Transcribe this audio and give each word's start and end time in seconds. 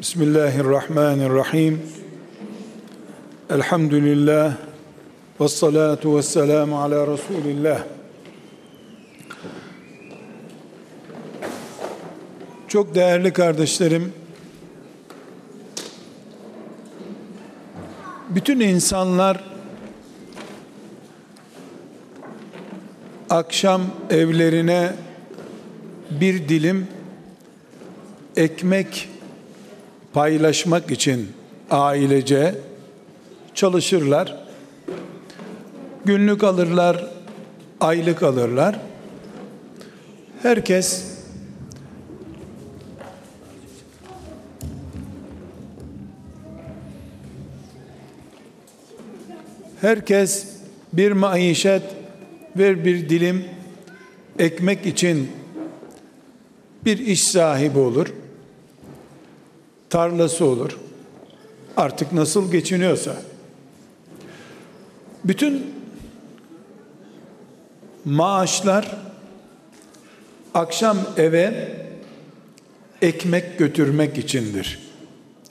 Bismillahirrahmanirrahim. 0.00 1.82
Elhamdülillah. 3.50 4.56
Ve 5.40 5.48
salatu 5.48 6.16
ve 6.16 6.22
selamu 6.22 6.80
ala 6.80 7.06
Resulillah. 7.06 7.82
Çok 12.68 12.94
değerli 12.94 13.32
kardeşlerim, 13.32 14.12
bütün 18.28 18.60
insanlar 18.60 19.44
akşam 23.30 23.82
evlerine 24.10 24.92
bir 26.10 26.48
dilim 26.48 26.88
ekmek 28.36 29.09
paylaşmak 30.12 30.90
için 30.90 31.28
ailece 31.70 32.54
çalışırlar. 33.54 34.36
Günlük 36.04 36.44
alırlar, 36.44 37.06
aylık 37.80 38.22
alırlar. 38.22 38.80
Herkes 40.42 41.04
herkes 49.80 50.46
bir 50.92 51.12
maişet 51.12 51.82
ve 52.56 52.84
bir 52.84 53.08
dilim 53.08 53.44
ekmek 54.38 54.86
için 54.86 55.30
bir 56.84 56.98
iş 56.98 57.24
sahibi 57.24 57.78
olur. 57.78 58.06
Tarlası 59.90 60.44
olur. 60.44 60.78
Artık 61.76 62.12
nasıl 62.12 62.52
geçiniyorsa. 62.52 63.16
Bütün 65.24 65.74
maaşlar 68.04 68.96
akşam 70.54 70.98
eve 71.16 71.72
ekmek 73.02 73.58
götürmek 73.58 74.18
içindir. 74.18 74.78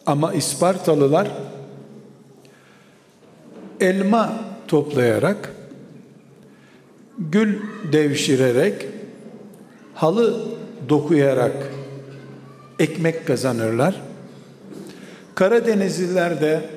Ama 0.06 0.34
İspartalılar 0.34 1.28
elma 3.80 4.40
toplayarak 4.68 5.54
gül 7.18 7.60
devşirerek 7.92 8.86
halı 9.96 10.46
dokuyarak 10.90 11.56
ekmek 12.80 13.28
kazanırlar. 13.28 14.09
Karadenizliler 15.40 16.42
de 16.42 16.70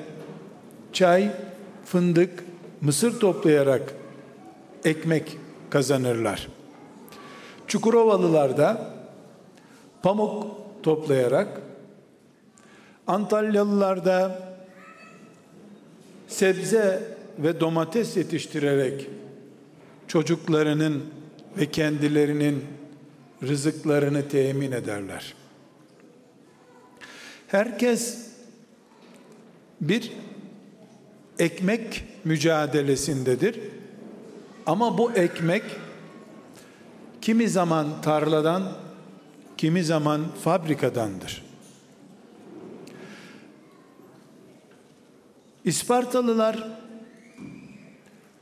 çay, 0.93 1.31
fındık, 1.85 2.43
mısır 2.81 3.19
toplayarak 3.19 3.93
ekmek 4.85 5.37
kazanırlar. 5.69 6.47
Çukurovalılar 7.67 8.57
da 8.57 8.93
pamuk 10.03 10.45
toplayarak, 10.83 11.61
Antalyalılar 13.07 14.05
da 14.05 14.41
sebze 16.27 17.03
ve 17.39 17.59
domates 17.59 18.17
yetiştirerek 18.17 19.09
çocuklarının 20.07 21.03
ve 21.57 21.65
kendilerinin 21.65 22.65
rızıklarını 23.47 24.27
temin 24.27 24.71
ederler. 24.71 25.33
Herkes 27.47 28.32
bir 29.89 30.11
ekmek 31.39 32.03
mücadelesindedir. 32.23 33.59
Ama 34.65 34.97
bu 34.97 35.11
ekmek 35.11 35.63
kimi 37.21 37.49
zaman 37.49 38.01
tarladan, 38.01 38.63
kimi 39.57 39.83
zaman 39.83 40.21
fabrikadandır. 40.43 41.43
İspartalılar 45.65 46.67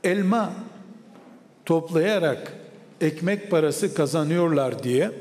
elma 0.04 0.52
toplayarak 1.64 2.52
ekmek 3.00 3.50
parası 3.50 3.94
kazanıyorlar 3.94 4.82
diye 4.82 5.12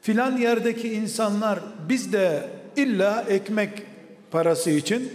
filan 0.00 0.36
yerdeki 0.36 0.92
insanlar 0.92 1.60
biz 1.88 2.12
de 2.12 2.55
illa 2.76 3.22
ekmek 3.22 3.82
parası 4.30 4.70
için 4.70 5.12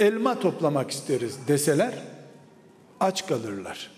elma 0.00 0.40
toplamak 0.40 0.90
isteriz 0.90 1.38
deseler 1.48 1.94
aç 3.00 3.26
kalırlar. 3.26 3.90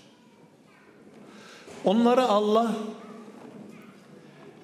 Onlara 1.84 2.28
Allah 2.28 2.76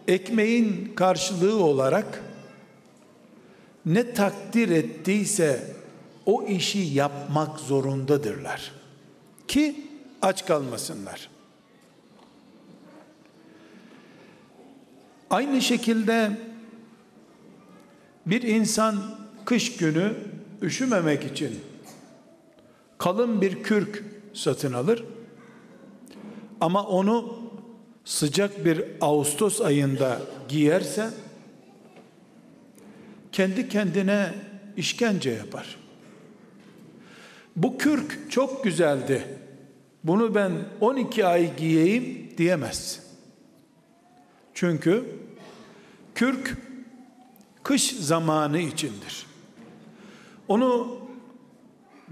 ekmeğin 0.09 0.93
karşılığı 0.95 1.65
olarak 1.65 2.23
ne 3.87 4.15
takdir 4.15 4.69
ettiyse 4.69 5.75
o 6.27 6.43
işi 6.43 6.79
yapmak 6.79 7.61
zorundadırlar. 7.61 8.73
Ki 9.49 9.87
aç 10.23 10.47
kalmasınlar. 10.47 11.29
Aynı 15.31 15.63
şekilde 15.63 16.31
bir 18.27 18.43
insan 18.43 18.97
kış 19.45 19.77
günü 19.77 20.15
üşümemek 20.63 21.25
için 21.25 21.61
kalın 22.99 23.41
bir 23.41 23.63
kürk 23.63 24.05
satın 24.33 24.73
alır. 24.73 25.05
Ama 26.61 26.87
onu 26.87 27.39
sıcak 28.05 28.65
bir 28.65 28.85
Ağustos 29.01 29.61
ayında 29.61 30.21
giyerse 30.49 31.11
kendi 33.33 33.69
kendine 33.69 34.35
işkence 34.77 35.31
yapar. 35.31 35.77
Bu 37.57 37.79
kürk 37.79 38.31
çok 38.31 38.65
güzeldi. 38.65 39.25
Bunu 40.05 40.35
ben 40.35 40.53
12 40.81 41.27
ay 41.27 41.57
giyeyim 41.57 42.29
diyemez. 42.39 43.01
Çünkü 44.55 45.05
kürk 46.15 46.57
kış 47.65 47.91
zamanı 47.91 48.59
içindir. 48.59 49.27
Onu 50.49 50.99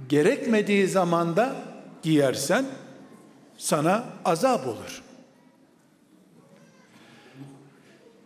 gerekmediği 0.08 0.88
zamanda 0.88 1.56
giyersen 2.02 2.64
sana 3.58 4.04
azap 4.24 4.66
olur. 4.66 5.02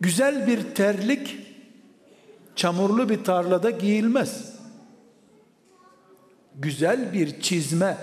Güzel 0.01 0.47
bir 0.47 0.75
terlik 0.75 1.37
çamurlu 2.55 3.09
bir 3.09 3.23
tarlada 3.23 3.69
giyilmez. 3.69 4.57
Güzel 6.55 7.13
bir 7.13 7.41
çizme 7.41 7.97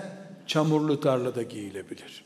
çamurlu 0.47 0.99
tarlada 0.99 1.43
giyilebilir. 1.43 2.25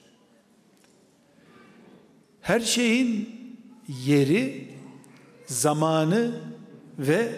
Her 2.42 2.60
şeyin 2.60 3.30
yeri, 3.88 4.68
zamanı 5.46 6.32
ve 7.00 7.30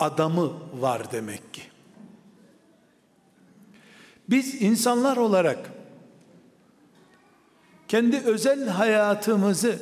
adamı 0.00 0.52
var 0.80 1.12
demek 1.12 1.54
ki. 1.54 1.62
Biz 4.30 4.62
insanlar 4.62 5.16
olarak 5.16 5.70
kendi 7.88 8.16
özel 8.16 8.68
hayatımızı 8.68 9.78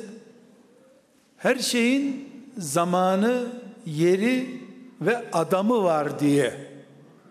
her 1.37 1.55
şeyin 1.55 2.29
zamanı, 2.57 3.47
yeri 3.85 4.61
ve 5.01 5.31
adamı 5.31 5.83
var 5.83 6.19
diye 6.19 6.71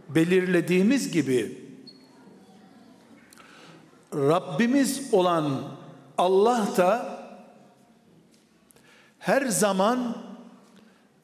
belirlediğimiz 0.08 1.12
gibi 1.12 1.60
Rabbimiz 4.14 5.14
olan 5.14 5.62
Allah 6.18 6.68
da 6.76 7.20
her 9.18 9.46
zaman 9.46 10.16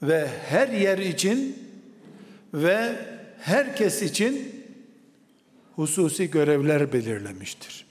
ve 0.02 0.28
her 0.48 0.68
yer 0.68 0.98
için 0.98 1.58
ve 2.54 2.96
herkes 3.40 4.02
için 4.02 4.64
hususi 5.76 6.30
görevler 6.30 6.92
belirlemiştir. 6.92 7.86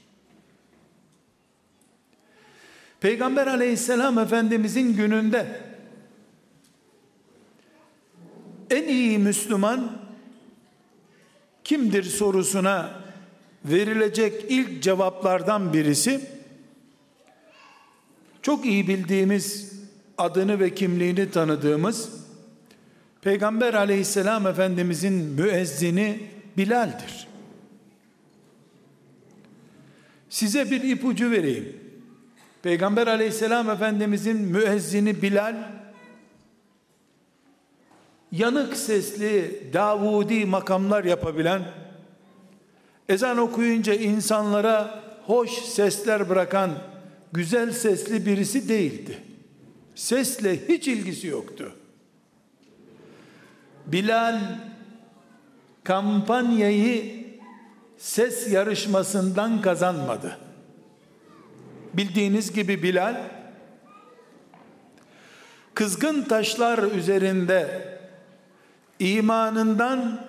Peygamber 3.00 3.48
aleyhisselam 3.48 4.20
efendimizin 4.20 4.96
gününde 4.96 5.62
en 8.70 8.84
iyi 8.84 9.20
Müslüman 9.20 10.02
kimdir 11.64 12.04
sorusuna 12.04 13.04
verilecek 13.66 14.46
ilk 14.50 14.84
cevaplardan 14.84 15.74
birisi 15.74 16.22
çok 18.42 18.66
iyi 18.66 18.88
bildiğimiz 18.88 19.75
adını 20.18 20.60
ve 20.60 20.76
kimliğini 20.76 21.32
tanıdığımız 21.32 22.10
Peygamber 23.22 23.74
aleyhisselam 23.74 24.48
efendimizin 24.48 25.14
müezzini 25.14 26.20
Bilal'dir. 26.58 27.28
Size 30.30 30.72
bir 30.72 30.84
ipucu 30.84 31.32
vereyim. 31.32 31.80
Peygamber 32.64 33.08
aleyhisselam 33.08 33.70
efendimizin 33.70 34.38
müezzini 34.38 35.22
Bilal 35.22 35.56
yanık 38.32 38.78
sesli 38.78 39.64
Davudi 39.74 40.46
makamlar 40.46 41.04
yapabilen 41.04 41.62
ezan 43.10 43.38
okuyunca 43.38 43.94
insanlara 43.94 45.04
hoş 45.26 45.52
sesler 45.52 46.30
bırakan 46.30 46.72
güzel 47.34 47.72
sesli 47.72 48.26
birisi 48.26 48.70
değildi. 48.70 49.18
Sesle 49.96 50.68
hiç 50.68 50.88
ilgisi 50.88 51.28
yoktu. 51.28 51.76
Bilal 53.86 54.42
kampanyayı 55.84 57.26
ses 57.98 58.52
yarışmasından 58.52 59.62
kazanmadı. 59.62 60.38
Bildiğiniz 61.94 62.54
gibi 62.54 62.84
Bilal 62.84 63.16
kızgın 65.74 66.22
taşlar 66.22 66.78
üzerinde 66.78 67.82
imanından 69.00 70.26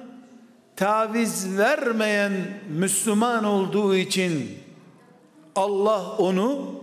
taviz 0.76 1.58
vermeyen 1.58 2.32
Müslüman 2.68 3.44
olduğu 3.44 3.96
için 3.96 4.58
Allah 5.56 6.16
onu 6.16 6.74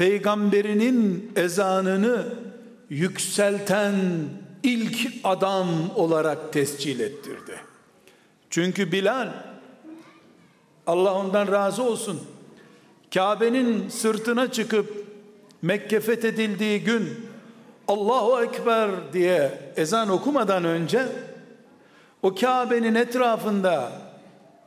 peygamberinin 0.00 1.32
ezanını 1.36 2.26
yükselten 2.90 3.94
ilk 4.62 4.98
adam 5.24 5.68
olarak 5.96 6.52
tescil 6.52 7.00
ettirdi. 7.00 7.60
Çünkü 8.50 8.92
Bilal 8.92 9.28
Allah 10.86 11.14
ondan 11.14 11.52
razı 11.52 11.82
olsun. 11.82 12.20
Kabe'nin 13.14 13.88
sırtına 13.88 14.52
çıkıp 14.52 15.06
Mekke 15.62 16.00
fethedildiği 16.00 16.84
gün 16.84 17.26
Allahu 17.88 18.42
Ekber 18.42 18.90
diye 19.12 19.72
ezan 19.76 20.08
okumadan 20.08 20.64
önce 20.64 21.06
o 22.22 22.34
Kabe'nin 22.34 22.94
etrafında 22.94 23.92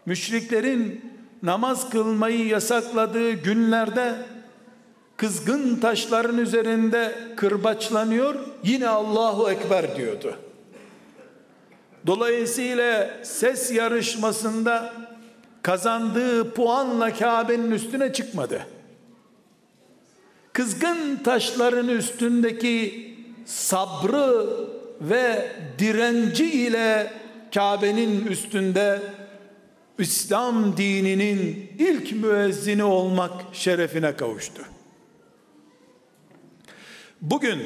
müşriklerin 0.05 1.11
namaz 1.43 1.89
kılmayı 1.89 2.47
yasakladığı 2.47 3.31
günlerde 3.31 4.32
kızgın 5.17 5.75
taşların 5.75 6.37
üzerinde 6.37 7.15
kırbaçlanıyor 7.35 8.35
yine 8.63 8.87
Allahu 8.87 9.51
Ekber 9.51 9.95
diyordu. 9.95 10.37
Dolayısıyla 12.07 13.09
ses 13.23 13.71
yarışmasında 13.71 14.93
kazandığı 15.61 16.53
puanla 16.53 17.13
Kabe'nin 17.13 17.71
üstüne 17.71 18.13
çıkmadı. 18.13 18.67
Kızgın 20.53 21.15
taşların 21.23 21.87
üstündeki 21.87 23.09
sabrı 23.45 24.47
ve 25.01 25.51
direnci 25.79 26.51
ile 26.51 27.13
Kabe'nin 27.53 28.27
üstünde 28.27 29.01
İslam 29.99 30.77
dininin 30.77 31.71
ilk 31.79 32.11
müezzini 32.11 32.83
olmak 32.83 33.31
şerefine 33.53 34.15
kavuştu. 34.15 34.72
Bugün 37.23 37.61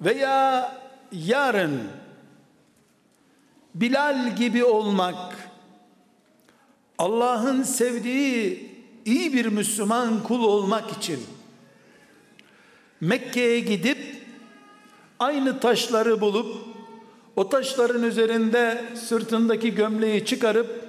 veya 0.00 0.72
yarın 1.12 1.80
Bilal 3.74 4.36
gibi 4.36 4.64
olmak 4.64 5.36
Allah'ın 6.98 7.62
sevdiği 7.62 8.70
iyi 9.04 9.32
bir 9.32 9.46
Müslüman 9.46 10.22
kul 10.22 10.44
olmak 10.44 10.90
için 10.90 11.20
Mekke'ye 13.00 13.60
gidip 13.60 13.98
aynı 15.18 15.60
taşları 15.60 16.20
bulup 16.20 16.56
o 17.36 17.48
taşların 17.48 18.02
üzerinde 18.02 18.84
sırtındaki 18.94 19.74
gömleği 19.74 20.24
çıkarıp 20.24 20.84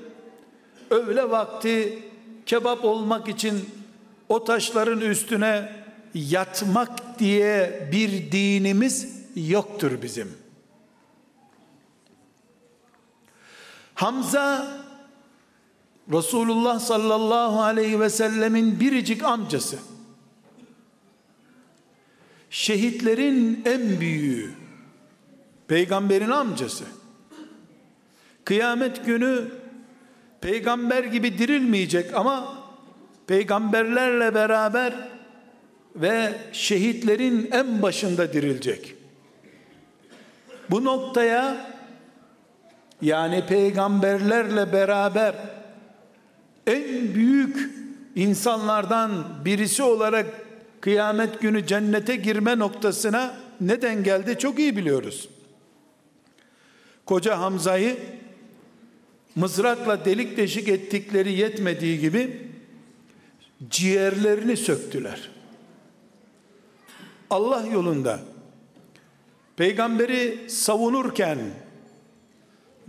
öğle 0.90 1.30
vakti 1.30 2.04
kebap 2.46 2.86
olmak 2.86 3.28
için 3.28 3.69
o 4.30 4.44
taşların 4.44 5.02
üstüne 5.02 5.81
yatmak 6.13 7.19
diye 7.19 7.90
bir 7.92 8.31
dinimiz 8.31 9.22
yoktur 9.36 10.02
bizim. 10.02 10.31
Hamza 13.96 14.81
Resulullah 16.12 16.80
sallallahu 16.80 17.62
aleyhi 17.62 18.00
ve 18.00 18.10
sellemin 18.10 18.80
biricik 18.80 19.24
amcası. 19.24 19.80
Şehitlerin 22.50 23.62
en 23.66 24.00
büyüğü. 24.00 24.52
Peygamberin 25.68 26.30
amcası. 26.30 26.84
Kıyamet 28.46 29.06
günü 29.06 29.52
peygamber 30.42 31.04
gibi 31.04 31.38
dirilmeyecek 31.38 32.16
ama 32.16 32.57
peygamberlerle 33.28 34.36
beraber 34.36 35.11
ve 35.96 36.34
şehitlerin 36.52 37.50
en 37.52 37.82
başında 37.82 38.34
dirilecek. 38.34 38.96
Bu 40.70 40.86
noktaya 40.86 41.72
yani 43.02 43.46
peygamberlerle 43.46 44.74
beraber 44.74 45.36
en 46.68 47.16
büyük 47.16 47.70
insanlardan 48.16 49.26
birisi 49.46 49.84
olarak 49.84 50.26
kıyamet 50.82 51.42
günü 51.42 51.68
cennete 51.68 52.16
girme 52.16 52.60
noktasına 52.60 53.36
neden 53.62 54.04
geldi 54.04 54.36
çok 54.40 54.60
iyi 54.60 54.78
biliyoruz. 54.78 55.30
Koca 57.06 57.40
Hamza'yı 57.40 57.98
mızrakla 59.36 60.06
delik 60.06 60.38
deşik 60.38 60.68
ettikleri 60.68 61.34
yetmediği 61.34 62.00
gibi 62.00 62.48
ciğerlerini 63.70 64.58
söktüler. 64.58 65.41
Allah 67.31 67.68
yolunda 67.68 68.19
peygamberi 69.56 70.50
savunurken 70.50 71.40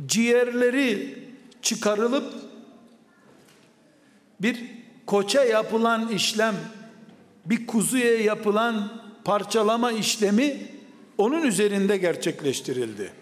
ciğerleri 0.07 1.19
çıkarılıp 1.63 2.35
bir 4.41 4.65
koça 5.07 5.45
yapılan 5.45 6.09
işlem 6.09 6.55
bir 7.47 7.67
kuzuya 7.67 8.21
yapılan 8.21 9.03
parçalama 9.25 9.93
işlemi 9.93 10.57
onun 11.19 11.43
üzerinde 11.43 11.97
gerçekleştirildi. 11.97 13.13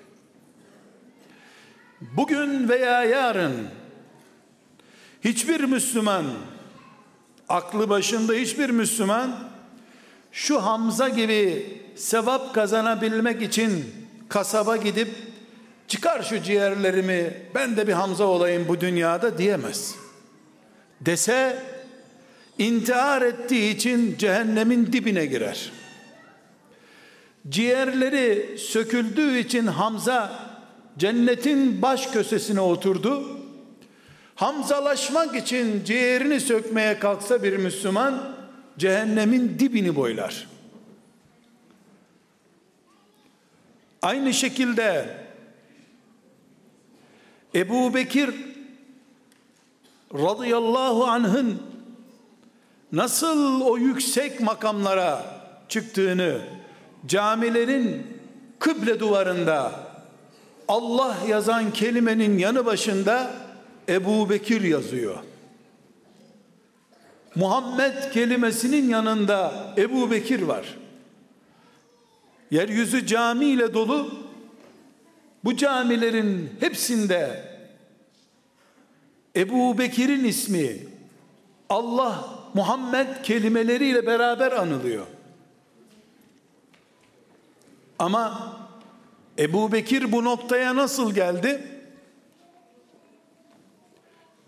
Bugün 2.01 2.69
veya 2.69 3.05
yarın 3.05 3.69
hiçbir 5.25 5.61
Müslüman 5.61 6.25
aklı 7.49 7.89
başında 7.89 8.33
hiçbir 8.33 8.71
Müslüman 8.71 9.50
şu 10.33 10.63
Hamza 10.63 11.09
gibi 11.09 11.67
sevap 11.97 12.55
kazanabilmek 12.55 13.43
için 13.43 13.85
kasaba 14.29 14.77
gidip 14.77 15.09
çıkar 15.89 16.23
şu 16.23 16.43
ciğerlerimi 16.43 17.35
ben 17.55 17.77
de 17.77 17.87
bir 17.89 17.93
Hamza 17.93 18.25
olayım 18.25 18.69
bu 18.69 18.81
dünyada 18.81 19.39
diyemez. 19.39 19.95
Dese 21.01 21.63
intihar 22.59 23.23
ettiği 23.23 23.75
için 23.75 24.19
cehennemin 24.19 24.93
dibine 24.93 25.27
girer. 25.27 25.73
Ciğerleri 27.49 28.59
söküldüğü 28.59 29.39
için 29.39 29.67
Hamza 29.67 30.33
cennetin 30.99 31.83
baş 31.83 32.07
kösesine 32.07 32.61
oturdu. 32.61 33.41
Hamzalaşmak 34.35 35.37
için 35.37 35.85
ciğerini 35.85 36.41
sökmeye 36.41 36.99
kalksa 36.99 37.43
bir 37.43 37.57
Müslüman 37.57 38.40
cehennemin 38.81 39.59
dibini 39.59 39.97
boylar. 39.97 40.49
Aynı 44.03 44.35
şekilde 44.35 45.17
Ebu 47.55 47.95
Bekir 47.95 48.31
radıyallahu 50.15 51.05
anh'ın 51.05 51.63
nasıl 52.93 53.61
o 53.61 53.79
yüksek 53.79 54.41
makamlara 54.41 55.25
çıktığını 55.69 56.41
camilerin 57.07 58.07
kıble 58.59 59.01
duvarında 59.01 59.73
Allah 60.69 61.17
yazan 61.29 61.73
kelimenin 61.73 62.39
yanı 62.39 62.67
başında 62.67 63.31
Ebu 63.89 64.31
Bekir 64.31 64.63
yazıyor. 64.63 65.17
Muhammed 67.35 68.13
kelimesinin 68.13 68.89
yanında 68.89 69.53
Ebu 69.79 70.11
Bekir 70.11 70.43
var. 70.43 70.79
Yeryüzü 72.51 73.07
cami 73.07 73.45
ile 73.47 73.75
dolu. 73.75 74.15
Bu 75.45 75.57
camilerin 75.57 76.51
hepsinde 76.61 77.51
Ebu 79.37 79.79
Bekir'in 79.79 80.25
ismi 80.25 80.77
Allah 81.69 82.29
Muhammed 82.55 83.23
kelimeleriyle 83.23 84.07
beraber 84.07 84.53
anılıyor. 84.53 85.07
Ama 87.99 88.57
Ebu 89.39 89.73
Bekir 89.73 90.13
bu 90.13 90.25
noktaya 90.25 90.77
nasıl 90.77 91.15
geldi? 91.15 91.67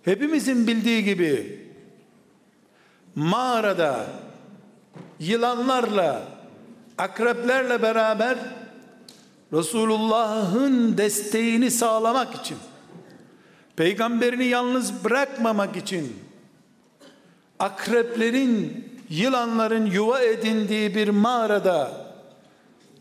Hepimizin 0.04 0.66
bildiği 0.66 1.04
gibi 1.04 1.61
mağarada 3.14 4.06
yılanlarla 5.20 6.22
akreplerle 6.98 7.82
beraber 7.82 8.38
Resulullah'ın 9.52 10.98
desteğini 10.98 11.70
sağlamak 11.70 12.34
için 12.34 12.56
peygamberini 13.76 14.44
yalnız 14.44 15.04
bırakmamak 15.04 15.76
için 15.76 16.16
akreplerin 17.58 18.84
yılanların 19.08 19.86
yuva 19.86 20.20
edindiği 20.20 20.94
bir 20.94 21.08
mağarada 21.08 21.92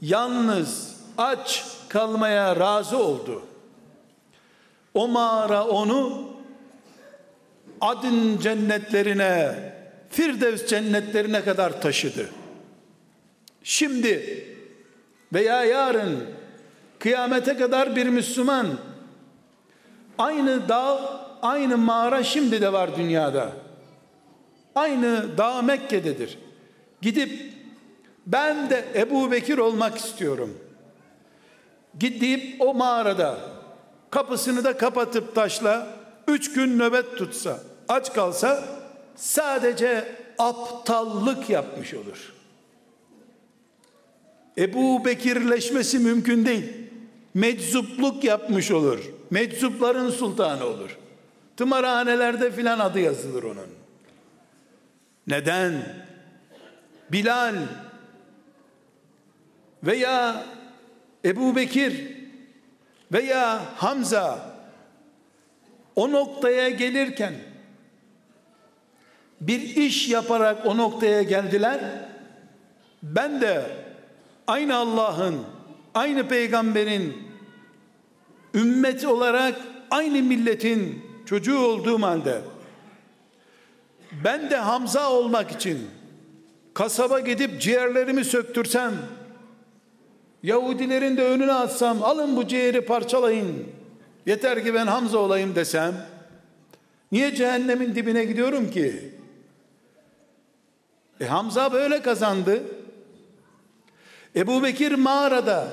yalnız 0.02 0.96
aç 1.18 1.66
kalmaya 1.90 2.56
razı 2.56 2.98
oldu. 2.98 3.42
O 4.94 5.08
mağara 5.08 5.68
onu 5.68 6.24
adın 7.82 8.38
cennetlerine, 8.38 9.56
Firdevs 10.12 10.68
cennetlerine 10.68 11.44
kadar 11.44 11.82
taşıdı. 11.82 12.30
Şimdi 13.64 14.46
veya 15.34 15.64
yarın 15.64 16.26
kıyamete 17.00 17.58
kadar 17.58 17.96
bir 17.96 18.08
Müslüman 18.08 18.68
aynı 20.18 20.70
dağ, 20.70 21.00
aynı 21.42 21.78
mağara 21.78 22.24
şimdi 22.24 22.62
de 22.62 22.74
var 22.74 22.98
dünyada. 22.98 23.52
Aynı 24.76 25.38
dağ 25.38 25.62
Mekke'dedir. 25.62 26.38
Gidip 27.02 27.54
ben 28.28 28.70
de 28.70 28.86
Ebu 28.96 29.32
Bekir 29.32 29.58
olmak 29.58 29.98
istiyorum. 29.98 30.58
Gidip 32.00 32.62
o 32.62 32.74
mağarada 32.74 33.38
kapısını 34.10 34.64
da 34.64 34.78
kapatıp 34.78 35.36
taşla 35.36 35.88
üç 36.28 36.54
gün 36.54 36.80
nöbet 36.80 37.18
tutsa 37.18 37.60
aç 37.90 38.14
kalsa 38.14 38.81
sadece 39.22 40.16
aptallık 40.38 41.50
yapmış 41.50 41.94
olur. 41.94 42.34
Ebu 44.58 45.06
Bekirleşmesi 45.06 46.00
mümkün 46.00 46.46
değil. 46.46 46.74
Meczupluk 47.34 48.24
yapmış 48.24 48.72
olur. 48.72 49.00
Meczupların 49.30 50.10
sultanı 50.10 50.66
olur. 50.66 50.98
Tımarhanelerde 51.58 52.52
filan 52.52 52.80
adı 52.80 53.00
yazılır 53.00 53.44
onun. 53.44 53.68
Neden? 55.28 55.84
Bilal 57.12 57.56
veya 59.84 60.46
Ebu 61.26 61.56
Bekir 61.56 62.18
veya 63.12 63.62
Hamza 63.76 64.56
o 65.96 66.12
noktaya 66.12 66.70
gelirken 66.70 67.51
bir 69.42 69.62
iş 69.62 70.10
yaparak 70.10 70.66
o 70.66 70.78
noktaya 70.78 71.22
geldiler. 71.22 71.80
Ben 73.04 73.42
de 73.42 73.66
aynı 74.48 74.76
Allah'ın, 74.76 75.36
aynı 75.94 76.28
peygamberin 76.28 77.18
ümmeti 78.54 79.08
olarak 79.08 79.56
aynı 79.92 80.24
milletin 80.24 81.06
çocuğu 81.26 81.60
olduğum 81.60 82.02
halde 82.02 82.42
ben 84.24 84.50
de 84.50 84.58
Hamza 84.58 85.12
olmak 85.12 85.52
için 85.52 85.80
kasaba 86.74 87.20
gidip 87.20 87.62
ciğerlerimi 87.62 88.26
söktürsem 88.26 88.94
Yahudilerin 90.44 91.18
de 91.18 91.24
önüne 91.24 91.54
atsam 91.54 92.04
alın 92.04 92.36
bu 92.36 92.48
ciğeri 92.48 92.82
parçalayın 92.86 93.68
yeter 94.26 94.64
ki 94.64 94.74
ben 94.74 94.88
Hamza 94.88 95.18
olayım 95.18 95.56
desem 95.56 95.96
niye 97.12 97.36
cehennemin 97.36 97.96
dibine 97.96 98.26
gidiyorum 98.26 98.72
ki 98.72 99.12
e 101.22 101.26
Hamza 101.26 101.74
böyle 101.74 102.02
kazandı 102.02 102.64
Ebu 104.36 104.64
Bekir 104.64 104.92
mağarada 104.92 105.68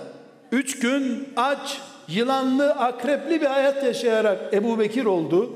üç 0.52 0.78
gün 0.78 1.28
aç 1.36 1.80
yılanlı 2.08 2.72
akrepli 2.72 3.40
bir 3.40 3.46
hayat 3.46 3.84
yaşayarak 3.84 4.54
Ebu 4.54 4.78
Bekir 4.78 5.04
oldu 5.04 5.52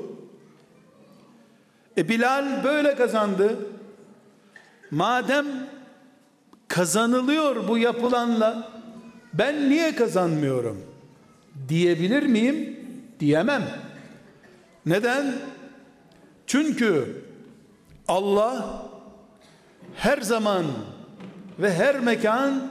e 1.96 2.08
Bilal 2.08 2.64
böyle 2.64 2.94
kazandı 2.94 3.56
madem 4.90 5.46
kazanılıyor 6.68 7.68
bu 7.68 7.78
yapılanla 7.78 8.68
ben 9.32 9.70
niye 9.70 9.94
kazanmıyorum 9.94 10.82
diyebilir 11.68 12.22
miyim? 12.22 12.78
Diyemem. 13.20 13.62
Neden? 14.86 15.34
Çünkü 16.46 17.22
Allah 18.08 18.82
her 19.96 20.20
zaman 20.20 20.64
ve 21.58 21.74
her 21.74 22.00
mekan 22.00 22.70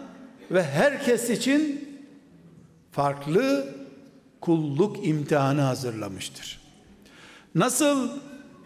ve 0.51 0.63
herkes 0.63 1.29
için 1.29 1.89
farklı 2.91 3.73
kulluk 4.41 5.07
imtihanı 5.07 5.61
hazırlamıştır. 5.61 6.61
Nasıl 7.55 8.09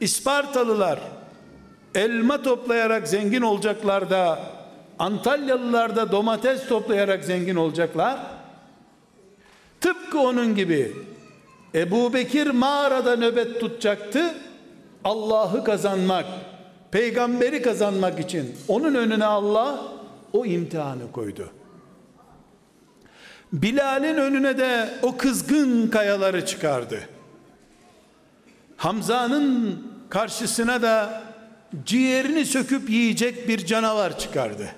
İspartalılar 0.01 0.99
elma 1.95 2.41
toplayarak 2.41 3.07
zengin 3.07 3.41
olacaklar 3.41 4.09
da 4.09 4.39
Antalyalılar 4.99 5.95
da 5.95 6.11
domates 6.11 6.67
toplayarak 6.67 7.23
zengin 7.23 7.55
olacaklar. 7.55 8.19
Tıpkı 9.81 10.19
onun 10.19 10.55
gibi 10.55 10.95
Ebu 11.75 12.13
Bekir 12.13 12.47
mağarada 12.47 13.15
nöbet 13.15 13.59
tutacaktı. 13.59 14.35
Allah'ı 15.03 15.63
kazanmak, 15.63 16.25
peygamberi 16.91 17.61
kazanmak 17.61 18.19
için 18.19 18.55
onun 18.67 18.95
önüne 18.95 19.25
Allah 19.25 19.91
o 20.33 20.45
imtihanı 20.45 21.11
koydu. 21.11 21.49
Bilal'in 23.53 24.15
önüne 24.15 24.57
de 24.57 24.89
o 25.01 25.17
kızgın 25.17 25.87
kayaları 25.87 26.45
çıkardı. 26.45 26.99
Hamza'nın 28.77 29.83
karşısına 30.09 30.81
da 30.81 31.23
ciğerini 31.85 32.45
söküp 32.45 32.89
yiyecek 32.89 33.47
bir 33.47 33.65
canavar 33.65 34.19
çıkardı. 34.19 34.69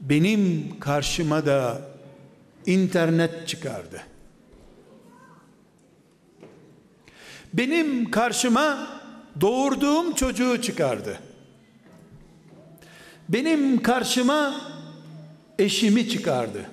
benim 0.00 0.66
karşıma 0.80 1.46
da 1.46 1.80
internet 2.66 3.48
çıkardı. 3.48 4.02
Benim 7.54 8.10
karşıma 8.10 8.86
doğurduğum 9.40 10.14
çocuğu 10.14 10.62
çıkardı. 10.62 11.20
Benim 13.28 13.82
karşıma 13.82 14.60
eşimi 15.58 16.08
çıkardı. 16.08 16.70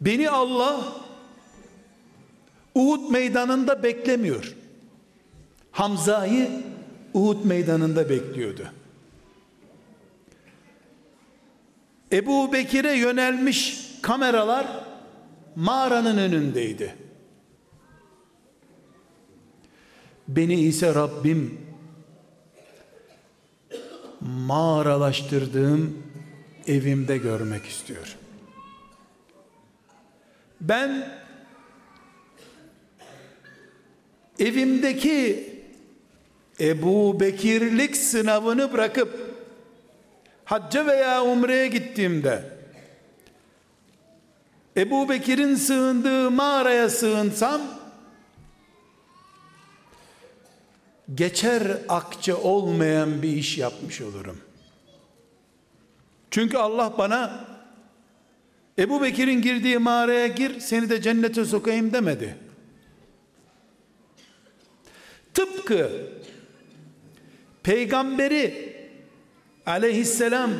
Beni 0.00 0.30
Allah 0.30 0.80
Uhud 2.74 3.10
meydanında 3.10 3.82
beklemiyor. 3.82 4.56
Hamza'yı 5.72 6.50
Uhud 7.14 7.44
meydanında 7.44 8.08
bekliyordu. 8.08 8.66
Ebu 12.12 12.52
Bekir'e 12.52 12.92
yönelmiş 12.92 13.86
kameralar 14.02 14.66
mağaranın 15.56 16.18
önündeydi. 16.18 16.94
Beni 20.36 20.60
ise 20.60 20.94
Rabbim 20.94 21.60
mağaralaştırdığım 24.20 26.02
evimde 26.66 27.18
görmek 27.18 27.66
istiyor. 27.66 28.16
Ben 30.60 31.08
evimdeki 34.38 35.50
Ebu 36.60 37.20
Bekirlik 37.20 37.96
sınavını 37.96 38.72
bırakıp 38.72 39.36
hacca 40.44 40.86
veya 40.86 41.24
umreye 41.24 41.68
gittiğimde 41.68 42.44
Ebu 44.76 45.08
Bekir'in 45.08 45.54
sığındığı 45.54 46.30
mağaraya 46.30 46.88
sığınsam 46.88 47.79
geçer 51.14 51.62
akçe 51.88 52.34
olmayan 52.34 53.22
bir 53.22 53.28
iş 53.28 53.58
yapmış 53.58 54.00
olurum. 54.00 54.38
Çünkü 56.30 56.56
Allah 56.56 56.94
bana 56.98 57.44
Ebu 58.78 59.02
Bekir'in 59.02 59.42
girdiği 59.42 59.78
mağaraya 59.78 60.26
gir 60.26 60.60
seni 60.60 60.90
de 60.90 61.02
cennete 61.02 61.44
sokayım 61.44 61.92
demedi. 61.92 62.36
Tıpkı 65.34 65.90
peygamberi 67.62 68.76
aleyhisselam 69.66 70.50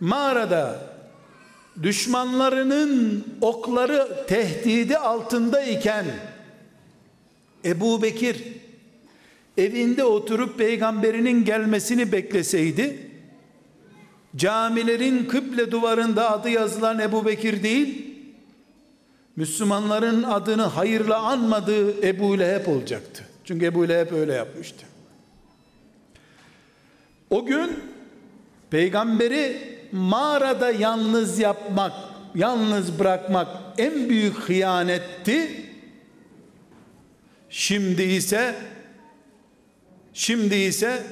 mağarada 0.00 0.94
düşmanlarının 1.82 3.24
okları 3.40 4.26
tehdidi 4.28 4.98
altında 4.98 5.62
iken 5.62 6.06
Ebu 7.64 8.02
Bekir 8.02 8.63
evinde 9.58 10.04
oturup 10.04 10.58
peygamberinin 10.58 11.44
gelmesini 11.44 12.12
bekleseydi 12.12 13.10
camilerin 14.36 15.24
kıble 15.24 15.70
duvarında 15.70 16.30
adı 16.30 16.50
yazılan 16.50 16.98
Ebu 16.98 17.26
Bekir 17.26 17.62
değil 17.62 18.14
Müslümanların 19.36 20.22
adını 20.22 20.62
hayırla 20.62 21.18
anmadığı 21.18 22.06
Ebu 22.06 22.38
Leheb 22.38 22.66
olacaktı. 22.66 23.24
Çünkü 23.44 23.66
Ebu 23.66 23.88
Leheb 23.88 24.12
öyle 24.12 24.32
yapmıştı. 24.32 24.86
O 27.30 27.46
gün 27.46 27.78
peygamberi 28.70 29.56
mağarada 29.92 30.70
yalnız 30.70 31.38
yapmak, 31.38 31.92
yalnız 32.34 32.98
bırakmak 32.98 33.48
en 33.78 34.08
büyük 34.08 34.36
hıyanetti. 34.36 35.50
Şimdi 37.50 38.02
ise 38.02 38.54
şimdi 40.14 40.54
ise 40.54 41.02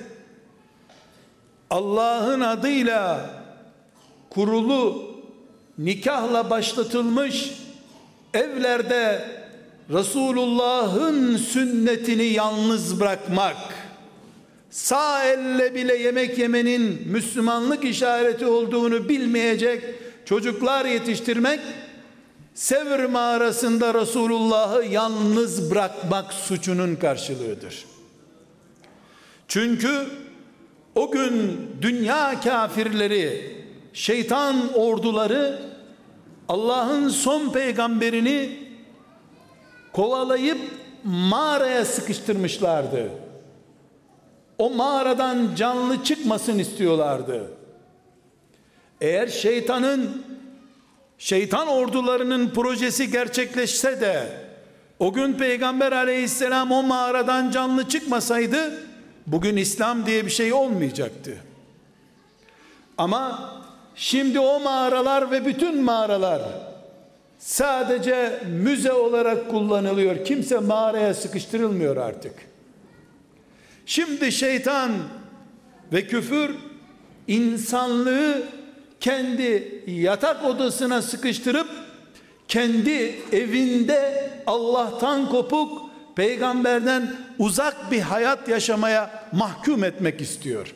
Allah'ın 1.71 2.40
adıyla 2.40 3.30
kurulu 4.30 5.12
nikahla 5.78 6.50
başlatılmış 6.50 7.50
evlerde 8.35 9.25
Resulullah'ın 9.90 11.37
sünnetini 11.37 12.25
yalnız 12.25 13.00
bırakmak 13.00 13.56
sağ 14.71 15.25
elle 15.25 15.75
bile 15.75 15.97
yemek 15.97 16.38
yemenin 16.38 17.02
Müslümanlık 17.09 17.85
işareti 17.85 18.47
olduğunu 18.47 19.09
bilmeyecek 19.09 19.82
çocuklar 20.25 20.85
yetiştirmek 20.85 21.61
Sevr 22.54 23.04
mağarasında 23.04 23.94
Resulullah'ı 23.94 24.85
yalnız 24.85 25.71
bırakmak 25.71 26.32
suçunun 26.32 26.97
karşılığıdır. 26.97 27.91
Çünkü 29.52 30.06
o 30.94 31.11
gün 31.11 31.61
dünya 31.82 32.40
kafirleri, 32.40 33.56
şeytan 33.92 34.75
orduları 34.75 35.59
Allah'ın 36.49 37.09
son 37.09 37.52
peygamberini 37.52 38.59
kovalayıp 39.92 40.59
mağaraya 41.04 41.85
sıkıştırmışlardı. 41.85 43.11
O 44.59 44.71
mağaradan 44.71 45.54
canlı 45.56 46.04
çıkmasın 46.04 46.59
istiyorlardı. 46.59 47.50
Eğer 49.00 49.28
şeytanın 49.28 50.23
şeytan 51.18 51.68
ordularının 51.68 52.50
projesi 52.50 53.11
gerçekleşse 53.11 54.00
de 54.00 54.26
o 54.99 55.12
gün 55.12 55.32
peygamber 55.32 55.92
aleyhisselam 55.92 56.73
o 56.73 56.82
mağaradan 56.82 57.50
canlı 57.50 57.88
çıkmasaydı 57.88 58.91
bugün 59.26 59.56
İslam 59.56 60.06
diye 60.06 60.26
bir 60.26 60.30
şey 60.30 60.52
olmayacaktı. 60.52 61.36
Ama 62.98 63.50
şimdi 63.94 64.40
o 64.40 64.60
mağaralar 64.60 65.30
ve 65.30 65.46
bütün 65.46 65.82
mağaralar 65.82 66.42
sadece 67.38 68.42
müze 68.46 68.92
olarak 68.92 69.50
kullanılıyor. 69.50 70.24
Kimse 70.24 70.58
mağaraya 70.58 71.14
sıkıştırılmıyor 71.14 71.96
artık. 71.96 72.35
Şimdi 73.87 74.32
şeytan 74.32 74.92
ve 75.92 76.06
küfür 76.06 76.54
insanlığı 77.28 78.42
kendi 79.00 79.82
yatak 79.87 80.44
odasına 80.44 81.02
sıkıştırıp 81.02 81.68
kendi 82.48 83.14
evinde 83.32 84.30
Allah'tan 84.46 85.28
kopuk 85.28 85.91
peygamberden 86.16 87.16
uzak 87.38 87.90
bir 87.90 88.01
hayat 88.01 88.48
yaşamaya 88.48 89.11
mahkum 89.33 89.85
etmek 89.85 90.20
istiyor. 90.20 90.75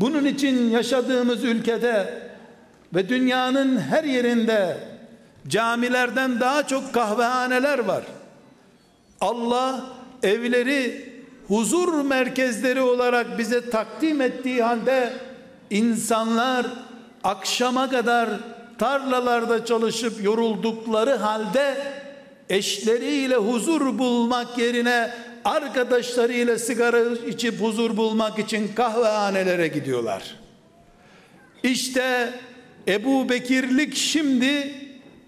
Bunun 0.00 0.24
için 0.24 0.70
yaşadığımız 0.70 1.44
ülkede 1.44 2.22
ve 2.94 3.08
dünyanın 3.08 3.78
her 3.78 4.04
yerinde 4.04 4.76
camilerden 5.48 6.40
daha 6.40 6.66
çok 6.66 6.94
kahvehaneler 6.94 7.78
var. 7.78 8.04
Allah 9.20 9.80
evleri 10.22 11.10
huzur 11.48 12.04
merkezleri 12.04 12.80
olarak 12.80 13.38
bize 13.38 13.70
takdim 13.70 14.20
ettiği 14.20 14.62
halde 14.62 15.12
insanlar 15.70 16.66
akşama 17.24 17.90
kadar 17.90 18.28
tarlalarda 18.78 19.64
çalışıp 19.64 20.24
yoruldukları 20.24 21.16
halde 21.16 21.99
eşleriyle 22.50 23.36
huzur 23.36 23.98
bulmak 23.98 24.58
yerine 24.58 25.10
arkadaşlarıyla 25.44 26.58
sigara 26.58 27.00
içip 27.28 27.60
huzur 27.60 27.96
bulmak 27.96 28.38
için 28.38 28.70
kahvehanelere 28.74 29.68
gidiyorlar. 29.68 30.36
İşte 31.62 32.32
Ebu 32.88 33.28
Bekirlik 33.28 33.96
şimdi 33.96 34.74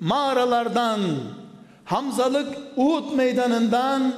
mağaralardan, 0.00 1.00
Hamzalık 1.84 2.58
Uhud 2.76 3.16
meydanından, 3.16 4.14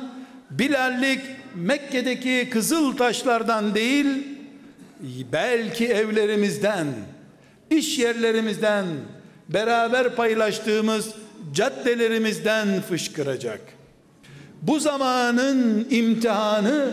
Bilallik 0.51 1.21
Mekke'deki 1.55 2.49
kızıl 2.51 2.97
taşlardan 2.97 3.75
değil, 3.75 4.07
belki 5.33 5.87
evlerimizden, 5.87 6.87
iş 7.71 7.99
yerlerimizden, 7.99 8.87
beraber 9.49 10.15
paylaştığımız 10.15 11.15
caddelerimizden 11.55 12.83
fışkıracak. 12.83 13.61
Bu 14.63 14.81
zamanın 14.81 15.87
imtihanı 15.91 16.91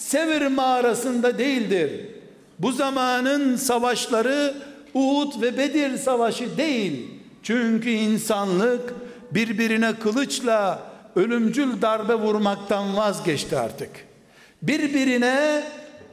Sevir 0.00 0.46
mağarasında 0.46 1.38
değildir. 1.38 1.90
Bu 2.58 2.72
zamanın 2.72 3.56
savaşları 3.56 4.54
Uhud 4.94 5.42
ve 5.42 5.58
Bedir 5.58 5.98
savaşı 5.98 6.56
değil. 6.56 7.10
Çünkü 7.42 7.90
insanlık 7.90 8.94
birbirine 9.30 9.94
kılıçla 9.94 10.82
ölümcül 11.16 11.82
darbe 11.82 12.14
vurmaktan 12.14 12.96
vazgeçti 12.96 13.56
artık. 13.56 13.90
Birbirine 14.62 15.64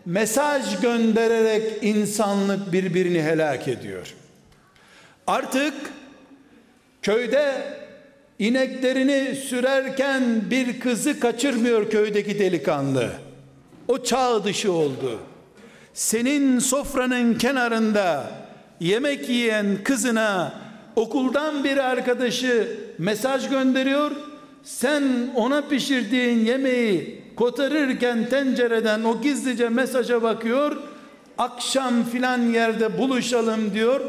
mesaj 0.06 0.82
göndererek 0.82 1.84
insanlık 1.84 2.74
birbirini 2.74 3.24
helak 3.24 3.68
ediyor. 3.68 4.14
Artık 5.28 5.74
köyde 7.08 7.64
ineklerini 8.40 9.36
sürerken 9.36 10.24
bir 10.52 10.80
kızı 10.80 11.20
kaçırmıyor 11.20 11.90
köydeki 11.90 12.40
delikanlı. 12.40 13.10
O 13.88 14.04
çağ 14.04 14.44
dışı 14.44 14.72
oldu. 14.72 15.20
Senin 15.94 16.60
sofranın 16.60 17.34
kenarında 17.34 18.32
yemek 18.80 19.30
yiyen 19.30 19.66
kızına 19.84 20.54
okuldan 20.96 21.64
bir 21.64 21.78
arkadaşı 21.78 22.78
mesaj 22.98 23.50
gönderiyor. 23.50 24.12
Sen 24.64 25.04
ona 25.36 25.62
pişirdiğin 25.62 26.46
yemeği 26.46 27.22
kotarırken 27.36 28.30
tencereden 28.30 29.04
o 29.04 29.22
gizlice 29.22 29.70
mesaja 29.70 30.22
bakıyor. 30.22 30.78
Akşam 31.38 32.04
filan 32.04 32.42
yerde 32.42 32.98
buluşalım 32.98 33.74
diyor. 33.74 34.02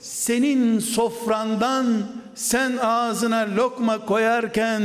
Senin 0.00 0.78
sofrandan 0.78 2.02
sen 2.34 2.76
ağzına 2.76 3.56
lokma 3.56 4.06
koyarken 4.06 4.82